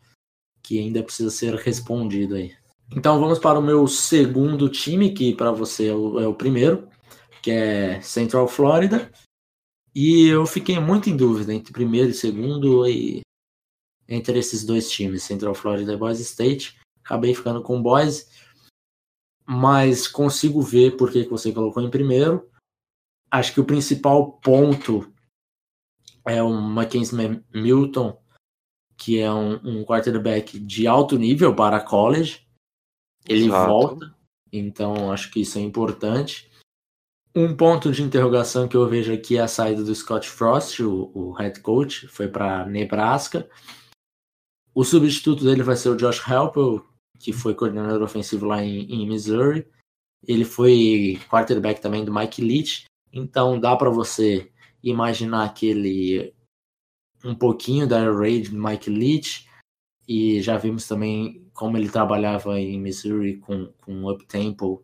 que 0.62 0.78
ainda 0.78 1.02
precisa 1.02 1.30
ser 1.30 1.54
respondido 1.54 2.34
aí. 2.34 2.54
Então 2.94 3.18
vamos 3.18 3.38
para 3.38 3.58
o 3.58 3.62
meu 3.62 3.86
segundo 3.88 4.68
time, 4.68 5.14
que 5.14 5.34
para 5.34 5.50
você 5.50 5.88
é 5.88 5.94
o, 5.94 6.20
é 6.20 6.26
o, 6.26 6.34
primeiro, 6.34 6.88
que 7.42 7.50
é 7.50 8.00
Central 8.00 8.46
Florida. 8.46 9.10
E 9.94 10.26
eu 10.26 10.46
fiquei 10.46 10.78
muito 10.78 11.10
em 11.10 11.16
dúvida 11.16 11.52
entre 11.52 11.72
primeiro 11.72 12.10
e 12.10 12.14
segundo 12.14 12.86
e 12.86 13.20
entre 14.08 14.38
esses 14.38 14.64
dois 14.64 14.90
times, 14.90 15.22
Central 15.22 15.54
Florida 15.54 15.92
e 15.92 15.96
Boise 15.96 16.22
State. 16.22 16.78
Acabei 17.04 17.34
ficando 17.34 17.62
com 17.62 17.82
Boise, 17.82 18.26
mas 19.44 20.06
consigo 20.06 20.60
ver 20.60 20.96
por 20.96 21.10
que 21.10 21.24
você 21.24 21.52
colocou 21.52 21.82
em 21.82 21.90
primeiro. 21.90 22.48
Acho 23.30 23.54
que 23.54 23.60
o 23.60 23.64
principal 23.64 24.32
ponto 24.32 25.11
é 26.26 26.42
o 26.42 26.50
Mackenzie 26.52 27.42
Milton, 27.52 28.18
que 28.96 29.18
é 29.18 29.32
um, 29.32 29.54
um 29.64 29.84
quarterback 29.84 30.58
de 30.58 30.86
alto 30.86 31.18
nível 31.18 31.54
para 31.54 31.80
college. 31.80 32.46
Ele 33.28 33.46
Exato. 33.46 33.68
volta, 33.68 34.14
então 34.52 35.12
acho 35.12 35.30
que 35.30 35.40
isso 35.40 35.58
é 35.58 35.60
importante. 35.60 36.50
Um 37.34 37.56
ponto 37.56 37.90
de 37.90 38.02
interrogação 38.02 38.68
que 38.68 38.76
eu 38.76 38.86
vejo 38.86 39.12
aqui 39.12 39.38
é 39.38 39.40
a 39.40 39.48
saída 39.48 39.82
do 39.82 39.94
Scott 39.94 40.28
Frost, 40.28 40.80
o, 40.80 41.10
o 41.14 41.32
head 41.32 41.60
coach, 41.60 42.06
foi 42.08 42.28
para 42.28 42.66
Nebraska. 42.66 43.48
O 44.74 44.84
substituto 44.84 45.42
dele 45.44 45.62
vai 45.62 45.76
ser 45.76 45.88
o 45.88 45.96
Josh 45.96 46.22
Helpel, 46.28 46.84
que 47.18 47.32
foi 47.32 47.54
coordenador 47.54 48.02
ofensivo 48.02 48.44
lá 48.46 48.62
em, 48.62 48.84
em 48.84 49.06
Missouri. 49.08 49.66
Ele 50.26 50.44
foi 50.44 51.18
quarterback 51.30 51.80
também 51.80 52.04
do 52.04 52.12
Mike 52.12 52.42
Leach. 52.42 52.84
Então 53.10 53.58
dá 53.58 53.74
para 53.76 53.90
você 53.90 54.51
imaginar 54.82 55.44
aquele 55.44 56.34
um 57.24 57.34
pouquinho 57.34 57.86
da 57.86 58.10
raid 58.10 58.50
do 58.50 58.60
Mike 58.60 58.90
Leach 58.90 59.48
e 60.08 60.40
já 60.42 60.56
vimos 60.56 60.86
também 60.88 61.48
como 61.54 61.76
ele 61.76 61.88
trabalhava 61.88 62.58
em 62.58 62.80
Missouri 62.80 63.38
com 63.38 63.72
com 63.80 64.10
up 64.10 64.24
tempo 64.26 64.82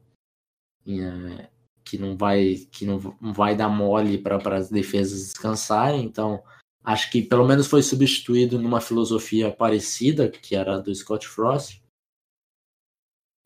é, 0.87 1.51
que 1.85 1.99
não 1.99 2.17
vai 2.17 2.67
que 2.71 2.85
não 2.85 2.99
vai 2.99 3.57
dar 3.57 3.69
mole 3.69 4.19
para 4.19 4.57
as 4.57 4.71
defesas 4.71 5.33
descansarem. 5.33 6.05
Então 6.05 6.43
acho 6.85 7.11
que 7.11 7.23
pelo 7.23 7.47
menos 7.47 7.67
foi 7.67 7.83
substituído 7.83 8.59
numa 8.59 8.81
filosofia 8.81 9.51
parecida 9.51 10.29
que 10.29 10.55
era 10.55 10.77
a 10.77 10.79
do 10.79 10.95
Scott 10.95 11.27
Frost. 11.27 11.83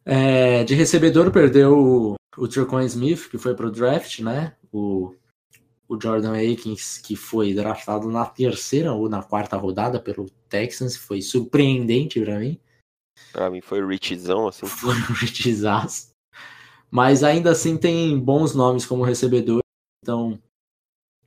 É, 0.04 0.64
de 0.64 0.74
recebedor 0.74 1.30
perdeu 1.30 1.78
o, 1.78 2.14
o 2.36 2.80
Smith 2.82 3.30
que 3.30 3.38
foi 3.38 3.54
para 3.54 3.66
o 3.66 3.70
draft 3.70 4.18
né? 4.20 4.56
O 4.72 5.14
o 5.92 6.00
Jordan 6.00 6.32
Akins, 6.32 6.96
que 6.96 7.14
foi 7.14 7.52
draftado 7.52 8.08
na 8.10 8.24
terceira 8.24 8.94
ou 8.94 9.10
na 9.10 9.22
quarta 9.22 9.58
rodada 9.58 10.00
pelo 10.00 10.30
Texans, 10.48 10.96
foi 10.96 11.20
surpreendente 11.20 12.18
para 12.20 12.38
mim. 12.38 12.58
Para 13.30 13.50
mim 13.50 13.60
foi 13.60 13.86
Richzão, 13.86 14.48
assim. 14.48 14.64
Foi 14.66 14.94
Richzaço. 14.94 16.10
Mas 16.90 17.22
ainda 17.22 17.50
assim 17.50 17.76
tem 17.76 18.18
bons 18.18 18.54
nomes 18.54 18.84
como 18.84 19.04
recebedor, 19.04 19.60
então 20.02 20.38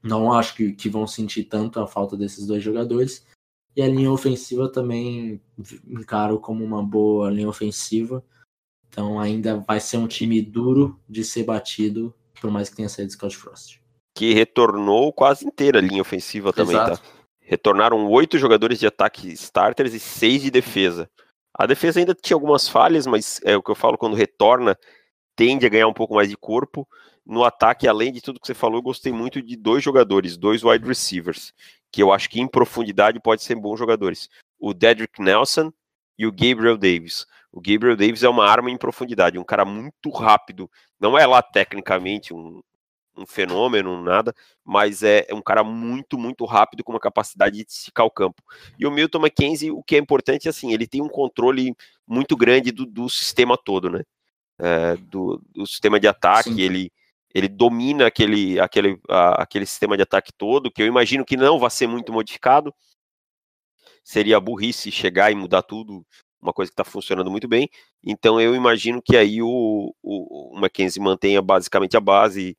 não 0.04 0.32
acho 0.32 0.56
que, 0.56 0.74
que 0.74 0.90
vão 0.90 1.08
sentir 1.08 1.46
tanto 1.46 1.80
a 1.80 1.88
falta 1.88 2.16
desses 2.18 2.46
dois 2.46 2.64
jogadores. 2.64 3.26
E 3.76 3.82
a 3.82 3.88
linha 3.88 4.12
ofensiva 4.12 4.72
também 4.72 5.42
encaro 5.88 6.40
como 6.40 6.64
uma 6.64 6.84
boa 6.84 7.30
linha 7.30 7.50
ofensiva. 7.50 8.24
Então 8.88 9.20
ainda 9.20 9.58
vai 9.58 9.80
ser 9.80 9.98
um 9.98 10.08
time 10.08 10.42
duro 10.42 11.00
de 11.10 11.24
ser 11.24 11.44
batido, 11.44 12.14
por 12.40 12.52
mais 12.52 12.70
que 12.70 12.76
tenha 12.76 12.90
saído 12.90 13.12
Scott 13.12 13.36
Frost 13.36 13.85
que 14.16 14.34
retornou 14.34 15.12
quase 15.12 15.46
inteira 15.46 15.80
a 15.80 15.82
linha 15.82 16.02
ofensiva 16.02 16.54
também, 16.54 16.78
tá? 16.78 16.84
Exato. 16.86 17.02
tá? 17.02 17.16
Retornaram 17.42 18.08
oito 18.10 18.40
jogadores 18.40 18.80
de 18.80 18.88
ataque 18.88 19.28
starters 19.34 19.94
e 19.94 20.00
seis 20.00 20.42
de 20.42 20.50
defesa. 20.50 21.10
A 21.54 21.66
defesa 21.66 22.00
ainda 22.00 22.16
tinha 22.16 22.36
algumas 22.36 22.68
falhas, 22.68 23.06
mas 23.06 23.40
é 23.44 23.56
o 23.56 23.62
que 23.62 23.70
eu 23.70 23.76
falo 23.76 23.98
quando 23.98 24.16
retorna, 24.16 24.78
tende 25.36 25.66
a 25.66 25.70
ganhar 25.70 25.88
um 25.88 25.94
pouco 25.94 26.16
mais 26.16 26.30
de 26.30 26.38
corpo. 26.38 26.88
No 27.26 27.44
ataque, 27.44 27.88
além 27.88 28.12
de 28.12 28.22
tudo 28.22 28.40
que 28.40 28.48
você 28.48 28.54
falou, 28.54 28.78
eu 28.78 28.84
gostei 28.84 29.12
muito 29.12 29.42
de 29.42 29.56
dois 29.56 29.84
jogadores, 29.84 30.38
dois 30.38 30.64
wide 30.64 30.88
receivers, 30.88 31.54
que 31.92 32.02
eu 32.02 32.12
acho 32.12 32.30
que 32.30 32.40
em 32.40 32.48
profundidade 32.48 33.20
pode 33.20 33.44
ser 33.44 33.56
bons 33.56 33.78
jogadores. 33.78 34.30
O 34.60 34.74
Dedrick 34.74 35.22
Nelson 35.22 35.72
e 36.18 36.26
o 36.26 36.32
Gabriel 36.32 36.78
Davis. 36.78 37.26
O 37.52 37.62
Gabriel 37.62 37.96
Davis 37.96 38.24
é 38.24 38.30
uma 38.30 38.48
arma 38.50 38.70
em 38.70 38.78
profundidade, 38.78 39.38
um 39.38 39.44
cara 39.44 39.66
muito 39.66 40.10
rápido. 40.10 40.70
Não 41.00 41.18
é 41.18 41.26
lá 41.26 41.42
tecnicamente 41.42 42.34
um, 42.34 42.62
um 43.18 43.26
fenômeno, 43.26 44.02
nada, 44.02 44.34
mas 44.64 45.04
é, 45.04 45.26
é, 45.30 45.34
um 45.34 45.42
cara 45.42 45.64
muito, 45.64 46.18
muito 46.18 46.46
rápido, 46.46 46.84
com 46.84 46.92
uma 46.94 47.00
capacidade 47.00 47.58
de 47.58 47.72
esticar 47.72 48.06
o 48.06 48.12
campo. 48.12 48.42
E 48.78 48.86
o 48.86 48.92
Milton 48.92 49.20
McKenzie, 49.20 49.72
o 49.72 49.84
que 49.84 49.96
é 49.96 50.00
importante, 50.00 50.50
assim, 50.50 50.74
ele 50.74 50.88
tem 50.88 51.02
um 51.02 51.10
controle 51.10 51.76
muito 52.08 52.36
grande 52.36 52.72
do, 52.72 52.86
do 52.86 53.10
sistema 53.10 53.58
todo, 53.58 53.90
né? 53.90 54.04
É, 54.60 54.96
do, 54.96 55.42
do, 55.54 55.68
sistema 55.68 56.00
de 56.00 56.08
ataque, 56.08 56.62
ele, 56.62 56.92
ele 57.34 57.48
domina 57.48 58.08
aquele, 58.08 58.60
aquele, 58.60 59.00
a, 59.10 59.44
aquele 59.44 59.66
sistema 59.66 59.98
de 59.98 60.04
ataque 60.04 60.32
todo, 60.38 60.72
que 60.72 60.82
eu 60.82 60.88
imagino 60.88 61.26
que 61.26 61.36
não 61.36 61.60
vai 61.60 61.70
ser 61.70 61.88
muito 61.88 62.14
modificado. 62.14 62.74
Seria 64.04 64.40
burrice 64.40 64.92
chegar 64.92 65.32
e 65.32 65.36
mudar 65.36 65.64
tudo, 65.64 66.06
uma 66.42 66.54
coisa 66.54 66.70
que 66.72 66.74
está 66.74 66.84
funcionando 66.84 67.30
muito 67.32 67.48
bem. 67.48 67.70
Então 68.04 68.40
eu 68.40 68.56
imagino 68.56 69.02
que 69.02 69.18
aí 69.18 69.42
o, 69.42 69.94
o, 70.02 70.56
o 70.56 70.60
Mackenzie 70.60 71.02
mantenha 71.02 71.42
basicamente 71.42 71.98
a 71.98 72.00
base 72.00 72.56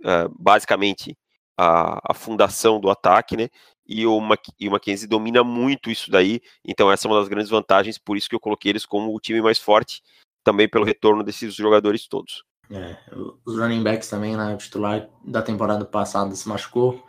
uh, 0.00 0.34
basicamente 0.38 1.16
a, 1.56 2.00
a, 2.10 2.14
fundação 2.14 2.80
do 2.80 2.90
ataque, 2.90 3.36
né? 3.36 3.48
E 3.86 4.06
o, 4.06 4.20
Mac, 4.20 4.40
e 4.58 4.68
o 4.68 4.72
Mackenzie 4.72 5.08
domina 5.08 5.44
muito 5.44 5.90
isso 5.90 6.10
daí, 6.10 6.40
então 6.64 6.90
essa 6.90 7.06
é 7.06 7.10
uma 7.10 7.20
das 7.20 7.28
grandes 7.28 7.50
vantagens, 7.50 7.98
por 7.98 8.16
isso 8.16 8.28
que 8.28 8.34
eu 8.34 8.40
coloquei 8.40 8.72
eles 8.72 8.84
como 8.84 9.14
o 9.14 9.20
time 9.20 9.40
mais 9.40 9.58
forte, 9.58 10.02
também 10.44 10.68
pelo 10.68 10.84
retorno 10.84 11.22
desses 11.22 11.54
jogadores 11.54 12.08
todos. 12.08 12.42
É, 12.68 12.96
os 13.44 13.56
running 13.56 13.82
backs 13.82 14.08
também, 14.08 14.36
né? 14.36 14.54
O 14.54 14.58
titular 14.58 15.08
da 15.24 15.40
temporada 15.40 15.84
passada 15.84 16.34
se 16.34 16.48
machucou, 16.48 17.04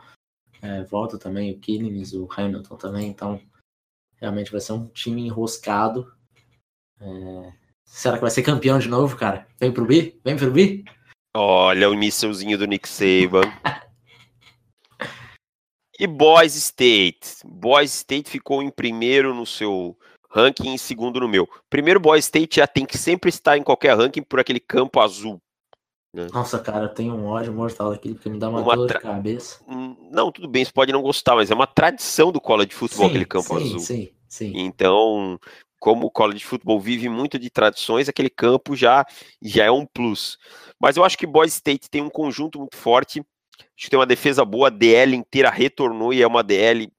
é, 0.61 0.83
volta 0.83 1.17
também 1.17 1.51
o 1.51 1.59
Killings, 1.59 2.13
o 2.13 2.27
Hamilton 2.31 2.75
também, 2.77 3.07
então 3.07 3.41
realmente 4.19 4.51
vai 4.51 4.61
ser 4.61 4.73
um 4.73 4.87
time 4.87 5.25
enroscado. 5.25 6.11
É... 6.99 7.53
Será 7.85 8.15
que 8.15 8.21
vai 8.21 8.31
ser 8.31 8.43
campeão 8.43 8.77
de 8.79 8.89
novo, 8.89 9.15
cara? 9.15 9.47
Vem 9.59 9.71
pro 9.71 9.85
B? 9.85 10.19
Vem 10.23 10.35
pro 10.35 10.51
B? 10.51 10.83
Olha 11.39 11.87
o 11.87 11.95
mísselzinho 11.95 12.57
do 12.57 12.65
Nick 12.65 12.89
Saban. 12.89 13.53
e 15.99 16.07
Boys 16.07 16.55
State. 16.55 17.37
Boys 17.45 17.93
State 17.93 18.27
ficou 18.27 18.63
em 18.63 18.71
primeiro 18.71 19.35
no 19.35 19.45
seu 19.45 19.95
ranking 20.31 20.69
e 20.69 20.73
em 20.73 20.77
segundo 20.79 21.19
no 21.19 21.27
meu. 21.27 21.47
Primeiro, 21.69 21.99
Boys 21.99 22.25
State 22.25 22.55
já 22.55 22.65
tem 22.65 22.87
que 22.87 22.97
sempre 22.97 23.29
estar 23.29 23.55
em 23.55 23.61
qualquer 23.61 23.95
ranking 23.95 24.23
por 24.23 24.39
aquele 24.39 24.59
campo 24.59 24.99
azul. 24.99 25.39
Né? 26.11 26.27
Nossa, 26.33 26.57
cara, 26.57 26.89
tem 26.89 27.11
um 27.11 27.27
ódio 27.27 27.53
mortal 27.53 27.91
daquele 27.91 28.15
que 28.15 28.27
me 28.27 28.39
dá 28.39 28.49
uma, 28.49 28.61
uma 28.61 28.75
dor 28.75 28.87
tra... 28.87 28.97
de 28.97 29.03
cabeça. 29.03 29.59
Hum, 29.67 29.95
não, 30.11 30.31
tudo 30.31 30.47
bem, 30.47 30.65
você 30.65 30.71
pode 30.71 30.91
não 30.91 31.03
gostar, 31.03 31.35
mas 31.35 31.51
é 31.51 31.53
uma 31.53 31.67
tradição 31.67 32.31
do 32.31 32.41
college 32.41 32.69
de 32.69 32.75
futebol 32.75 33.05
sim, 33.05 33.11
aquele 33.11 33.25
campo 33.25 33.59
sim, 33.59 33.63
azul. 33.63 33.79
Sim, 33.79 34.09
sim. 34.27 34.53
Então, 34.55 35.39
como 35.79 36.07
o 36.07 36.11
college 36.11 36.43
futebol 36.43 36.79
vive 36.79 37.09
muito 37.09 37.37
de 37.37 37.49
tradições, 37.49 38.09
aquele 38.09 38.29
campo 38.29 38.75
já, 38.75 39.05
já 39.41 39.65
é 39.65 39.71
um 39.71 39.85
plus. 39.85 40.37
Mas 40.79 40.97
eu 40.97 41.03
acho 41.03 41.17
que 41.17 41.27
Boys 41.27 41.53
State 41.53 41.89
tem 41.89 42.01
um 42.01 42.09
conjunto 42.09 42.59
muito 42.59 42.77
forte, 42.77 43.19
acho 43.59 43.85
que 43.85 43.89
tem 43.89 43.99
uma 43.99 44.05
defesa 44.05 44.43
boa, 44.43 44.67
a 44.67 44.71
DL 44.71 45.15
inteira 45.15 45.49
retornou 45.49 46.13
e 46.13 46.21
é 46.21 46.27
uma 46.27 46.43
DL 46.43 46.91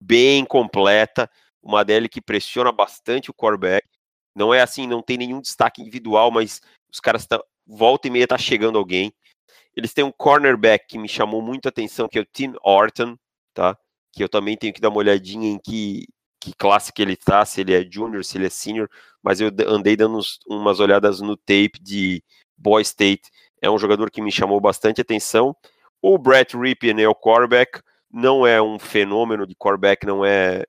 bem 0.00 0.44
completa, 0.44 1.30
uma 1.62 1.84
DL 1.84 2.08
que 2.08 2.20
pressiona 2.20 2.72
bastante 2.72 3.30
o 3.30 3.34
quarterback. 3.34 3.86
Não 4.34 4.54
é 4.54 4.60
assim, 4.60 4.86
não 4.86 5.02
tem 5.02 5.18
nenhum 5.18 5.40
destaque 5.40 5.82
individual, 5.82 6.30
mas 6.30 6.60
os 6.92 7.00
caras 7.00 7.26
tá, 7.26 7.42
volta 7.66 8.08
e 8.08 8.10
meia 8.10 8.26
tá 8.26 8.38
chegando 8.38 8.78
alguém. 8.78 9.12
Eles 9.76 9.92
têm 9.92 10.04
um 10.04 10.12
cornerback 10.12 10.86
que 10.88 10.98
me 10.98 11.08
chamou 11.08 11.40
muito 11.42 11.66
a 11.66 11.68
atenção, 11.68 12.08
que 12.08 12.18
é 12.18 12.22
o 12.22 12.26
Tim 12.26 12.54
Orton, 12.62 13.16
tá? 13.54 13.76
Que 14.12 14.22
eu 14.22 14.28
também 14.28 14.56
tenho 14.56 14.72
que 14.72 14.80
dar 14.80 14.88
uma 14.88 14.98
olhadinha 14.98 15.48
em 15.48 15.58
que, 15.58 16.06
que 16.40 16.54
classe 16.54 16.92
que 16.92 17.02
ele 17.02 17.16
tá, 17.16 17.44
se 17.44 17.60
ele 17.60 17.74
é 17.74 17.84
junior, 17.88 18.24
se 18.24 18.38
ele 18.38 18.46
é 18.46 18.50
senior, 18.50 18.88
mas 19.22 19.40
eu 19.40 19.50
andei 19.68 19.94
dando 19.94 20.16
uns, 20.16 20.38
umas 20.46 20.80
olhadas 20.80 21.20
no 21.20 21.36
tape 21.36 21.78
de 21.80 22.24
Boy 22.56 22.80
State. 22.82 23.30
É 23.60 23.70
um 23.70 23.78
jogador 23.78 24.10
que 24.10 24.22
me 24.22 24.32
chamou 24.32 24.60
bastante 24.60 25.00
atenção. 25.00 25.54
O 26.00 26.16
Brett 26.16 26.56
Ripien 26.56 27.00
é 27.02 27.08
o 27.08 27.14
quarterback, 27.14 27.82
não 28.10 28.46
é 28.46 28.60
um 28.60 28.78
fenômeno 28.78 29.46
de 29.46 29.54
quarterback, 29.54 30.06
não 30.06 30.24
é 30.24 30.64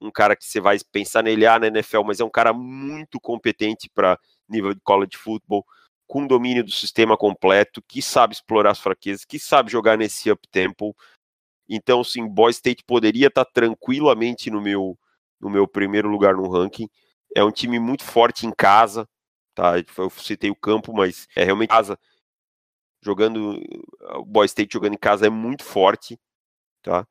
um 0.00 0.10
cara 0.10 0.36
que 0.36 0.44
você 0.44 0.60
vai 0.60 0.78
pensar 0.92 1.22
nele 1.22 1.44
ah, 1.46 1.58
na 1.58 1.66
NFL, 1.66 2.02
mas 2.04 2.20
é 2.20 2.24
um 2.24 2.30
cara 2.30 2.52
muito 2.52 3.18
competente 3.18 3.90
para 3.92 4.18
nível 4.48 4.72
de 4.74 4.80
college 4.80 5.16
football, 5.16 5.64
com 6.06 6.26
domínio 6.26 6.62
do 6.62 6.70
sistema 6.70 7.16
completo, 7.16 7.82
que 7.82 8.00
sabe 8.00 8.34
explorar 8.34 8.70
as 8.70 8.78
fraquezas, 8.78 9.24
que 9.24 9.40
sabe 9.40 9.72
jogar 9.72 9.98
nesse 9.98 10.30
up 10.30 10.46
tempo. 10.52 10.94
Então, 11.68 12.04
sim, 12.04 12.28
Boy 12.28 12.52
State 12.52 12.84
poderia 12.84 13.26
estar 13.26 13.44
tá 13.44 13.50
tranquilamente 13.52 14.50
no 14.50 14.62
meu 14.62 14.96
no 15.40 15.50
meu 15.50 15.66
primeiro 15.66 16.08
lugar 16.08 16.34
no 16.34 16.48
ranking. 16.48 16.88
É 17.34 17.44
um 17.44 17.50
time 17.50 17.78
muito 17.78 18.04
forte 18.04 18.46
em 18.46 18.52
casa, 18.52 19.08
tá? 19.54 19.74
Eu 19.98 20.10
citei 20.10 20.50
o 20.50 20.56
campo, 20.56 20.92
mas 20.92 21.26
é 21.36 21.44
realmente 21.44 21.68
casa 21.68 21.98
jogando 23.02 23.60
o 24.16 24.24
Boy 24.24 24.46
State 24.46 24.72
jogando 24.72 24.94
em 24.94 24.98
casa 24.98 25.26
é 25.26 25.30
muito 25.30 25.62
forte, 25.62 26.18
tá? 26.82 27.06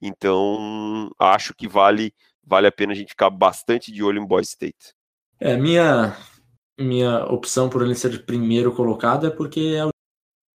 Então, 0.00 1.10
acho 1.18 1.54
que 1.54 1.68
vale 1.68 2.14
vale 2.42 2.66
a 2.66 2.72
pena 2.72 2.92
a 2.92 2.96
gente 2.96 3.08
ficar 3.08 3.30
bastante 3.30 3.90
de 3.90 4.02
olho 4.02 4.22
em 4.22 4.26
Boy 4.26 4.42
State. 4.42 4.94
É, 5.38 5.56
minha 5.56 6.16
minha 6.78 7.24
opção 7.26 7.68
por 7.68 7.82
ele 7.82 7.94
ser 7.94 8.24
primeiro 8.24 8.74
colocado 8.74 9.26
é 9.26 9.30
porque 9.30 9.74
é 9.76 9.84
o 9.84 9.90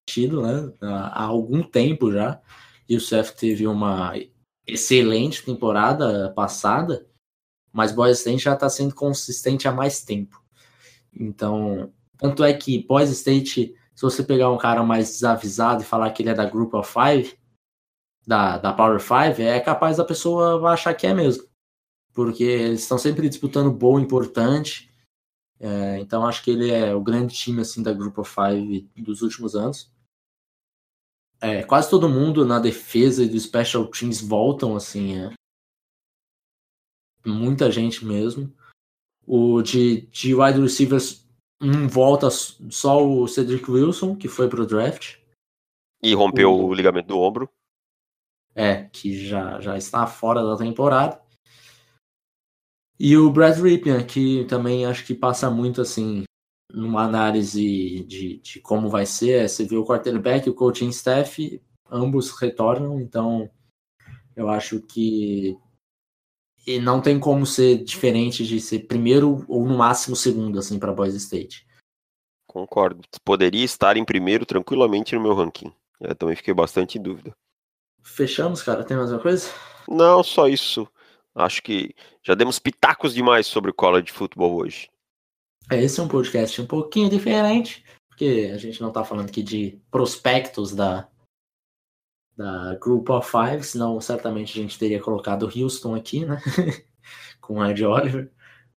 tido, 0.10 0.42
né? 0.42 0.74
Há 0.82 1.24
algum 1.24 1.62
tempo 1.62 2.12
já. 2.12 2.42
E 2.90 2.96
o 2.96 3.02
Seth 3.02 3.36
teve 3.36 3.68
uma 3.68 4.14
excelente 4.68 5.44
temporada 5.44 6.32
passada, 6.36 7.08
mas 7.72 7.92
Boys 7.92 8.20
State 8.20 8.44
já 8.44 8.54
está 8.54 8.70
sendo 8.70 8.94
consistente 8.94 9.68
há 9.68 9.72
mais 9.72 10.04
tempo. 10.04 10.44
Então, 11.14 11.92
tanto 12.18 12.44
é 12.44 12.54
que 12.54 12.86
Boys 12.86 13.10
State, 13.10 13.76
se 13.96 14.02
você 14.02 14.24
pegar 14.24 14.52
um 14.52 14.58
cara 14.58 14.84
mais 14.84 15.10
desavisado 15.10 15.82
e 15.82 15.86
falar 15.86 16.12
que 16.12 16.22
ele 16.22 16.30
é 16.30 16.34
da 16.34 16.46
Group 16.46 16.74
of 16.74 16.92
Five, 16.92 17.38
da, 18.26 18.58
da 18.58 18.74
Power 18.74 19.00
Five, 19.00 19.42
é 19.42 19.60
capaz 19.60 19.98
da 19.98 20.04
pessoa 20.04 20.70
achar 20.70 20.94
que 20.94 21.08
é 21.08 21.14
mesmo. 21.14 21.48
Porque 22.14 22.44
eles 22.44 22.82
estão 22.82 22.98
sempre 22.98 23.30
disputando 23.30 23.72
bowl 23.72 24.00
importante. 24.00 24.92
É, 25.60 26.00
então 26.00 26.26
acho 26.26 26.44
que 26.44 26.52
ele 26.52 26.70
é 26.70 26.94
o 26.94 27.02
grande 27.02 27.34
time 27.34 27.62
assim 27.62 27.82
da 27.82 27.94
Group 27.94 28.18
of 28.18 28.30
Five 28.30 28.90
dos 28.98 29.22
últimos 29.22 29.56
anos. 29.56 29.92
É, 31.40 31.64
quase 31.64 31.90
todo 31.90 32.10
mundo 32.10 32.46
na 32.46 32.60
defesa 32.60 33.24
e 33.24 33.30
do 33.30 33.40
Special 33.40 33.86
Teams 33.88 34.22
voltam 34.22 34.76
assim. 34.76 35.18
É, 35.18 35.34
muita 37.26 37.72
gente 37.72 38.06
mesmo. 38.06 38.54
O 39.26 39.62
de, 39.62 40.08
de 40.08 40.34
wide 40.34 40.60
receivers 40.60 41.28
um 41.62 41.88
volta 41.88 42.30
só 42.30 43.06
o 43.06 43.28
Cedric 43.28 43.70
Wilson, 43.70 44.16
que 44.16 44.28
foi 44.28 44.48
pro 44.48 44.66
draft. 44.66 45.18
E 46.02 46.14
rompeu 46.14 46.52
o, 46.52 46.68
o 46.68 46.74
ligamento 46.74 47.08
do 47.08 47.20
ombro. 47.20 47.50
É, 48.54 48.86
que 48.86 49.26
já, 49.28 49.60
já 49.60 49.78
está 49.78 50.08
fora 50.08 50.44
da 50.44 50.58
temporada. 50.58 51.22
E 53.00 53.16
o 53.16 53.30
Brad 53.30 53.60
Ripien, 53.60 54.06
que 54.06 54.46
também 54.46 54.86
acho 54.86 55.06
que 55.06 55.14
passa 55.14 55.52
muito 55.52 55.82
assim 55.82 56.24
numa 56.72 57.04
análise 57.04 58.04
de, 58.08 58.40
de 58.40 58.60
como 58.62 58.90
vai 58.90 59.06
ser. 59.06 59.44
É, 59.44 59.48
você 59.48 59.66
vê 59.66 59.78
o 59.78 59.86
quarterback 59.86 60.48
e 60.48 60.50
o 60.50 60.56
coaching 60.56 60.90
staff, 60.90 61.62
ambos 61.90 62.32
retornam, 62.32 63.00
então 63.00 63.50
eu 64.36 64.50
acho 64.50 64.82
que 64.82 65.58
e 66.66 66.80
não 66.80 67.02
tem 67.02 67.18
como 67.18 67.46
ser 67.46 67.82
diferente 67.84 68.46
de 68.46 68.60
ser 68.60 68.80
primeiro 68.88 69.46
ou 69.48 69.66
no 69.66 69.78
máximo 69.78 70.18
segundo 70.18 70.60
assim 70.60 70.78
para 70.78 70.94
Boise 70.94 71.16
State. 71.18 71.66
Concordo. 72.46 73.02
Poderia 73.24 73.64
estar 73.64 73.96
em 73.96 74.04
primeiro 74.04 74.46
tranquilamente 74.46 75.16
no 75.16 75.22
meu 75.22 75.34
ranking. 75.34 75.72
Eu 76.00 76.14
também 76.14 76.36
fiquei 76.36 76.54
bastante 76.54 76.98
em 76.98 77.02
dúvida. 77.02 77.34
Fechamos, 78.04 78.62
cara. 78.62 78.84
Tem 78.84 78.98
mais 78.98 79.12
uma 79.12 79.20
coisa? 79.20 79.50
Não, 79.88 80.22
só 80.24 80.48
isso. 80.48 80.88
Acho 81.34 81.62
que 81.64 81.96
já 82.22 82.36
demos 82.36 82.60
pitacos 82.60 83.14
demais 83.14 83.48
sobre 83.48 83.72
o 83.72 83.74
college 83.74 84.08
de 84.08 84.12
futebol 84.12 84.56
hoje. 84.56 84.90
É, 85.70 85.84
esse 85.84 86.00
é 86.00 86.04
um 86.04 86.08
podcast 86.08 86.62
um 86.62 86.66
pouquinho 86.66 87.10
diferente, 87.10 87.84
porque 88.08 88.52
a 88.54 88.58
gente 88.58 88.82
não 88.82 88.88
está 88.88 89.04
falando 89.04 89.28
aqui 89.28 89.44
de 89.44 89.82
prospectos 89.92 90.74
da, 90.74 91.10
da 92.36 92.76
Group 92.76 93.10
of 93.10 93.30
Five, 93.30 93.64
senão 93.64 94.00
certamente 94.00 94.58
a 94.58 94.62
gente 94.62 94.80
teria 94.80 95.02
colocado 95.02 95.52
Houston 95.54 95.94
aqui, 95.94 96.26
né? 96.26 96.42
Com 97.42 97.56
o 97.56 97.66
Ed 97.66 97.84
Oliver. 97.86 98.32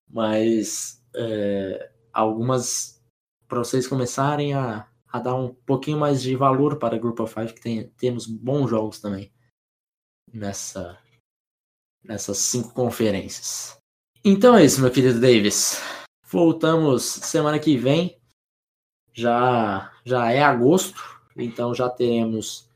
Mas 0.07 1.03
é, 1.15 1.91
algumas 2.11 2.99
para 3.47 3.59
vocês 3.59 3.87
começarem 3.87 4.53
a, 4.53 4.87
a 5.07 5.19
dar 5.19 5.35
um 5.35 5.53
pouquinho 5.53 5.99
mais 5.99 6.21
de 6.21 6.35
valor 6.35 6.77
para 6.77 6.95
a 6.95 6.99
Group 6.99 7.19
of 7.19 7.33
Five, 7.33 7.53
que 7.53 7.61
tem, 7.61 7.87
temos 7.97 8.25
bons 8.25 8.69
jogos 8.69 8.99
também 8.99 9.31
nessa 10.31 10.99
nessas 12.03 12.37
cinco 12.37 12.73
conferências. 12.73 13.77
Então 14.23 14.55
é 14.55 14.65
isso, 14.65 14.81
meu 14.81 14.91
querido 14.91 15.19
Davis. 15.19 15.81
Voltamos 16.29 17.03
semana 17.03 17.59
que 17.59 17.75
vem. 17.75 18.19
Já 19.13 19.91
já 20.05 20.31
é 20.31 20.41
agosto, 20.41 21.01
então 21.35 21.73
já 21.73 21.89
teremos 21.89 22.69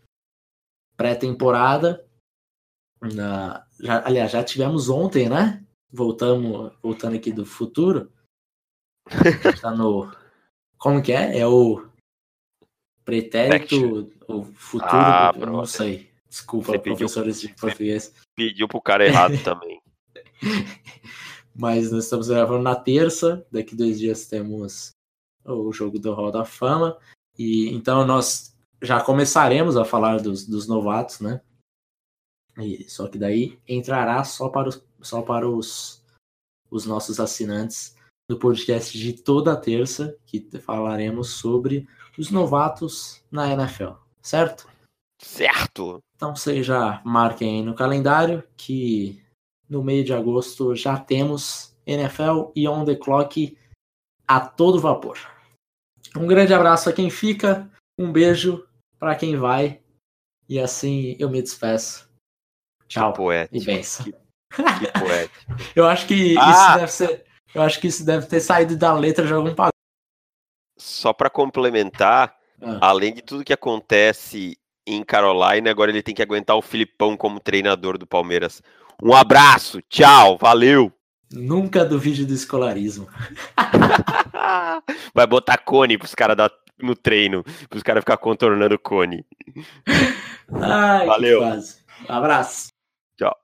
pré-temporada. 0.97 2.05
Na, 3.01 3.65
já, 3.79 4.05
aliás, 4.05 4.31
já 4.31 4.43
tivemos 4.43 4.89
ontem, 4.89 5.29
né? 5.29 5.63
Voltamos, 5.91 6.73
voltando 6.81 7.15
aqui 7.15 7.31
do 7.31 7.45
futuro. 7.45 8.11
Está 9.45 9.69
no. 9.75 10.11
Como 10.77 11.01
que 11.01 11.11
é? 11.11 11.39
É 11.39 11.47
o 11.47 11.87
pretérito, 13.05 14.11
o 14.27 14.43
futuro, 14.45 14.91
ah, 14.91 15.33
não 15.37 15.65
sei. 15.65 16.11
Desculpa, 16.27 16.71
Você 16.71 16.79
professores 16.79 17.41
pediu, 17.41 17.55
de 17.55 17.61
português. 17.61 18.13
Pediu 18.35 18.67
pro 18.67 18.81
cara 18.81 19.05
errado 19.05 19.35
também. 19.43 19.79
Mas 21.55 21.91
nós 21.91 22.05
estamos 22.05 22.27
gravando 22.27 22.63
na 22.63 22.75
terça, 22.75 23.45
daqui 23.51 23.75
dois 23.75 23.99
dias 23.99 24.25
temos 24.25 24.91
o 25.45 25.71
jogo 25.71 25.99
do 25.99 26.13
Hall 26.13 26.31
da 26.31 26.45
Fama. 26.45 26.97
E 27.37 27.69
então 27.69 28.05
nós 28.05 28.55
já 28.81 29.01
começaremos 29.01 29.77
a 29.77 29.85
falar 29.85 30.19
dos, 30.19 30.45
dos 30.45 30.67
novatos, 30.67 31.19
né? 31.19 31.41
E, 32.57 32.87
só 32.89 33.07
que 33.07 33.17
daí 33.17 33.59
entrará 33.67 34.23
só 34.23 34.49
para 34.49 34.69
os, 34.69 34.83
só 35.01 35.21
para 35.21 35.47
os, 35.47 36.03
os 36.69 36.85
nossos 36.85 37.19
assinantes 37.19 37.95
do 38.29 38.37
podcast 38.37 38.97
de 38.97 39.13
toda 39.13 39.55
terça, 39.55 40.17
que 40.25 40.47
falaremos 40.59 41.31
sobre 41.31 41.87
os 42.17 42.29
novatos 42.29 43.23
na 43.31 43.51
NFL, 43.51 43.93
certo? 44.21 44.67
Certo! 45.21 45.99
Então 46.15 46.35
vocês 46.35 46.65
já 46.65 47.01
marquem 47.05 47.57
aí 47.57 47.65
no 47.65 47.73
calendário 47.73 48.43
que 48.55 49.22
no 49.73 49.83
meio 49.83 50.03
de 50.03 50.13
agosto 50.13 50.75
já 50.75 50.99
temos 50.99 51.75
NFL 51.83 52.51
e 52.55 52.67
On 52.67 52.85
The 52.85 52.95
Clock 52.95 53.57
a 54.27 54.39
todo 54.39 54.79
vapor. 54.79 55.17
Um 56.15 56.27
grande 56.27 56.53
abraço 56.53 56.89
a 56.89 56.93
quem 56.93 57.09
fica, 57.09 57.67
um 57.97 58.11
beijo 58.11 58.67
para 58.99 59.15
quem 59.15 59.35
vai 59.35 59.81
e 60.47 60.59
assim 60.59 61.15
eu 61.17 61.27
me 61.27 61.41
despeço. 61.41 62.07
Tchau 62.87 63.13
que 63.13 63.57
e 63.57 63.65
benção. 63.65 64.05
Que, 64.05 64.11
que 64.13 64.99
poético. 64.99 65.45
eu 65.75 65.87
acho 65.87 66.05
que 66.05 66.37
ah! 66.37 66.51
isso 66.51 66.77
deve 66.77 66.91
ser, 66.91 67.25
eu 67.55 67.61
acho 67.63 67.81
que 67.81 67.87
isso 67.87 68.05
deve 68.05 68.27
ter 68.27 68.41
saído 68.41 68.77
da 68.77 68.93
letra 68.93 69.25
de 69.25 69.33
algum 69.33 69.55
pagode. 69.55 69.73
Só 70.77 71.11
para 71.13 71.31
complementar, 71.31 72.37
ah. 72.61 72.77
além 72.79 73.15
de 73.15 73.23
tudo 73.23 73.43
que 73.43 73.53
acontece 73.53 74.55
em 74.85 75.03
Carolina, 75.03 75.71
agora 75.71 75.89
ele 75.89 76.03
tem 76.03 76.13
que 76.13 76.21
aguentar 76.21 76.55
o 76.55 76.61
Filipão 76.61 77.17
como 77.17 77.39
treinador 77.39 77.97
do 77.97 78.05
Palmeiras. 78.05 78.61
Um 79.01 79.13
abraço, 79.13 79.81
tchau, 79.89 80.37
valeu! 80.37 80.91
Nunca 81.31 81.83
duvide 81.83 82.25
do 82.25 82.33
escolarismo. 82.33 83.07
Vai 85.13 85.25
botar 85.25 85.57
cone 85.57 85.97
pros 85.97 86.13
caras 86.13 86.37
no 86.79 86.95
treino, 86.95 87.43
pros 87.69 87.81
caras 87.81 88.01
ficar 88.01 88.17
contornando 88.17 88.75
o 88.75 88.79
cone. 88.79 89.25
Ai, 90.61 91.07
valeu. 91.07 91.41
Abraço. 92.07 92.67
Tchau. 93.17 93.35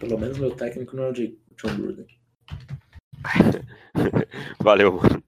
Pelo 0.00 0.18
menos 0.18 0.38
meu 0.38 0.50
técnico 0.56 0.96
não 0.96 1.04
é 1.04 1.10
o 1.10 1.12
de 1.12 1.38
John 1.56 1.76
Gruden. 1.76 2.06
valeu, 4.58 4.94
mano. 4.94 5.22